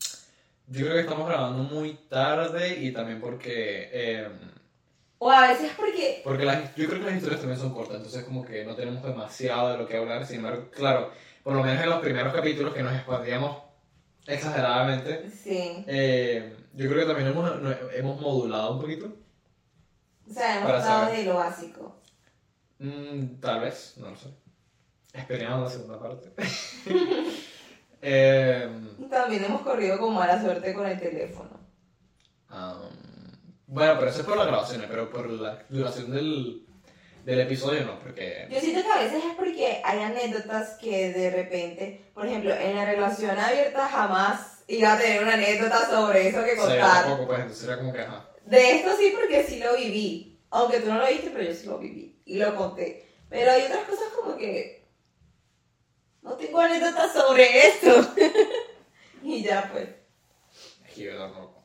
Yo 0.69 0.83
creo 0.83 0.95
que 0.95 1.01
estamos 1.01 1.27
grabando 1.27 1.65
muy 1.65 1.95
tarde 2.09 2.79
y 2.79 2.93
también 2.93 3.21
porque 3.21 3.91
eh, 3.93 4.29
O 5.19 5.33
a 5.33 5.49
veces 5.49 5.73
porque 5.77 6.21
Porque 6.23 6.45
las, 6.45 6.77
yo 6.77 6.87
creo 6.89 7.01
que 7.01 7.07
las 7.07 7.17
historias 7.17 7.41
también 7.41 7.61
son 7.61 7.75
cortas, 7.75 7.97
entonces 7.97 8.23
como 8.23 8.45
que 8.45 8.65
no 8.65 8.77
tenemos 8.77 9.03
demasiado 9.03 9.73
de 9.73 9.79
lo 9.79 9.89
que 9.89 9.97
hablar. 9.97 10.25
Sin 10.25 10.37
embargo, 10.37 10.69
claro, 10.71 11.11
por 11.43 11.53
lo 11.53 11.65
menos 11.65 11.83
en 11.83 11.91
los 11.91 11.99
primeros 11.99 12.33
capítulos 12.33 12.73
que 12.73 12.83
nos 12.85 12.95
expandíamos 12.95 13.68
exageradamente, 14.27 15.31
Sí. 15.31 15.85
eh, 15.87 16.57
yo 16.75 16.89
creo 16.89 17.01
que 17.01 17.07
también 17.07 17.29
hemos, 17.29 17.51
hemos 17.95 18.21
modulado 18.21 18.75
un 18.75 18.81
poquito. 18.81 19.13
O 20.29 20.33
sea, 20.33 20.59
hemos 20.59 20.73
estado 20.73 21.11
de 21.11 21.25
lo 21.25 21.35
básico. 21.35 21.97
Mm, 22.79 23.41
tal 23.41 23.61
vez, 23.61 23.95
no 23.97 24.11
lo 24.11 24.17
sé. 24.17 24.29
Esperamos 25.13 25.65
la 25.65 25.71
segunda 25.71 25.99
parte. 25.99 26.33
eh, 28.03 28.69
también 29.11 29.45
hemos 29.45 29.63
corrido 29.63 29.99
con 29.99 30.15
mala 30.15 30.41
suerte 30.41 30.75
con 30.75 30.87
el 30.87 30.99
teléfono. 31.01 31.51
um, 32.51 33.09
bueno, 33.67 33.97
pero 33.99 34.11
eso 34.11 34.21
es 34.21 34.27
por 34.27 34.37
las 34.37 34.47
grabaciones, 34.47 34.87
pero 34.89 35.11
por 35.11 35.29
la 35.29 35.63
duración 35.69 36.11
del, 36.11 36.67
del 37.29 37.41
episodio 37.41 37.85
no, 37.85 37.99
porque... 37.99 38.49
Yo 38.51 38.59
siento 38.59 38.83
que 38.83 38.89
a 38.89 39.03
veces 39.03 39.23
es 39.23 39.35
porque 39.37 39.83
hay 39.85 39.99
anécdotas 39.99 40.79
que 40.79 41.13
de 41.13 41.31
repente, 41.31 42.11
por 42.15 42.25
ejemplo, 42.25 42.55
en 42.55 42.75
la 42.75 42.87
relación 42.87 43.39
abierta 43.39 43.87
jamás 43.87 44.65
iba 44.67 44.95
a 44.95 44.99
tener 44.99 45.23
una 45.23 45.35
anécdota 45.35 45.91
sobre 45.91 46.29
eso 46.29 46.43
que 46.43 46.57
contar. 46.57 47.05
tampoco, 47.05 47.27
pues, 47.27 47.41
entonces 47.41 47.65
era 47.65 47.77
como 47.77 47.93
que, 47.93 48.01
ajá. 48.01 48.31
De 48.47 48.77
esto 48.77 48.97
sí 48.97 49.13
porque 49.15 49.45
sí 49.45 49.59
lo 49.59 49.77
viví. 49.77 50.41
Aunque 50.49 50.81
tú 50.81 50.89
no 50.89 51.01
lo 51.01 51.07
viste, 51.07 51.29
pero 51.29 51.45
yo 51.45 51.53
sí 51.55 51.67
lo 51.67 51.79
viví. 51.79 52.19
Y 52.25 52.39
lo 52.39 52.57
conté. 52.57 53.07
Pero 53.29 53.51
hay 53.51 53.65
otras 53.65 53.85
cosas 53.85 54.09
como 54.17 54.35
que... 54.39 54.89
No 56.23 56.33
tengo 56.33 56.61
anécdotas 56.61 57.13
sobre 57.13 57.69
esto. 57.69 58.15
y 59.23 59.43
ya 59.43 59.69
pues. 59.71 59.87
Es 60.87 60.95
que 60.95 61.03
yo 61.03 61.19
tampoco. 61.19 61.63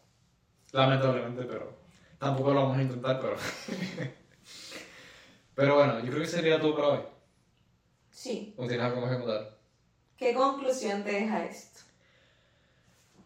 Lamentablemente, 0.73 1.43
pero 1.43 1.73
tampoco 2.19 2.51
lo 2.51 2.63
vamos 2.63 2.79
a 2.79 2.81
intentar, 2.81 3.21
pero... 3.21 3.37
pero 5.55 5.75
bueno, 5.75 5.99
yo 5.99 6.07
creo 6.11 6.21
que 6.21 6.27
sería 6.27 6.59
todo 6.59 6.75
para 6.75 6.87
hoy. 6.89 6.99
Sí. 8.11 8.53
¿O 8.57 8.67
tienes 8.67 8.85
algo 8.85 9.01
más 9.01 9.11
que 9.11 9.17
contar? 9.23 9.57
¿Qué 10.17 10.33
conclusión 10.33 11.03
te 11.03 11.11
deja 11.11 11.45
esto? 11.45 11.79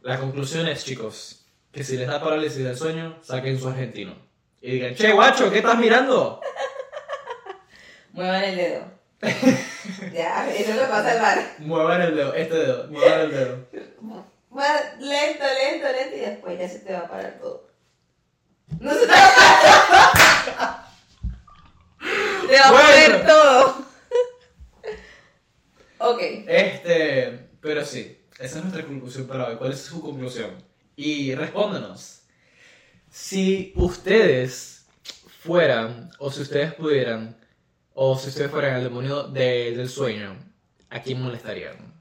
La 0.01 0.19
conclusión 0.19 0.67
es, 0.67 0.85
chicos, 0.85 1.45
que 1.71 1.83
si 1.83 1.97
les 1.97 2.07
da 2.07 2.21
parálisis 2.21 2.63
del 2.63 2.77
sueño, 2.77 3.19
saquen 3.21 3.59
su 3.59 3.67
argentino. 3.67 4.15
Y 4.61 4.71
digan, 4.71 4.95
che, 4.95 5.11
guacho, 5.11 5.51
¿qué 5.51 5.57
estás 5.59 5.77
mirando? 5.77 6.41
Muevan 8.13 8.43
el 8.43 8.55
dedo. 8.55 8.91
ya, 10.13 10.49
eso 10.53 10.73
le 10.73 10.85
pasa 10.87 11.11
al 11.11 11.21
bar. 11.21 11.55
Muevan 11.59 12.01
el 12.01 12.15
dedo, 12.15 12.33
este 12.33 12.55
dedo, 12.55 12.87
muevan 12.89 13.19
el 13.21 13.31
dedo. 13.31 13.67
Va 14.57 14.79
lento, 14.99 15.43
lento, 15.45 15.87
lento 15.91 16.15
y 16.15 16.19
después 16.19 16.57
ya 16.59 16.67
se 16.69 16.79
te 16.79 16.93
va 16.93 16.99
a 16.99 17.07
parar 17.09 17.37
todo. 17.39 17.67
No 18.79 18.91
se 18.93 19.01
te 19.01 19.07
va 19.07 19.27
a 19.27 19.35
parar. 20.55 20.87
Te 22.47 22.57
va 22.59 22.65
a 22.65 22.71
Bueno. 22.71 22.87
mover 22.87 23.27
todo. 23.27 23.85
ok. 25.99 26.21
Este, 26.47 27.49
pero 27.61 27.85
sí, 27.85 28.25
esa 28.39 28.57
es 28.59 28.63
nuestra 28.63 28.83
¿Cuál 29.57 29.71
es 29.73 29.81
su 29.81 30.01
conclusión? 30.01 30.51
Y 30.95 31.33
respóndanos. 31.35 32.21
Si 33.09 33.73
ustedes 33.75 34.85
fueran, 35.43 36.09
o 36.19 36.31
si 36.31 36.41
ustedes 36.41 36.73
pudieran, 36.73 37.37
o 37.93 38.17
si 38.17 38.29
ustedes 38.29 38.51
fueran 38.51 38.75
el 38.77 38.83
demonio 38.83 39.23
de- 39.23 39.73
del 39.75 39.89
sueño, 39.89 40.37
¿a 40.89 41.01
quién 41.01 41.21
molestarían? 41.21 41.93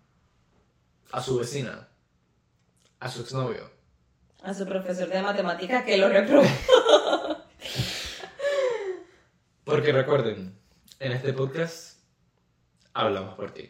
¿A 1.12 1.22
su 1.22 1.38
vecina? 1.38 1.88
¿A 3.00 3.08
su 3.10 3.22
exnovio? 3.22 3.70
A 4.42 4.52
su 4.54 4.66
profesor 4.66 5.08
de 5.08 5.22
matemáticas 5.22 5.84
que 5.84 5.96
lo 5.96 6.08
reprobó. 6.08 6.44
Porque 9.64 9.92
recuerden, 9.92 10.56
en 11.00 11.12
este 11.12 11.32
podcast 11.32 11.98
hablamos 12.94 13.34
por 13.34 13.50
ti. 13.52 13.64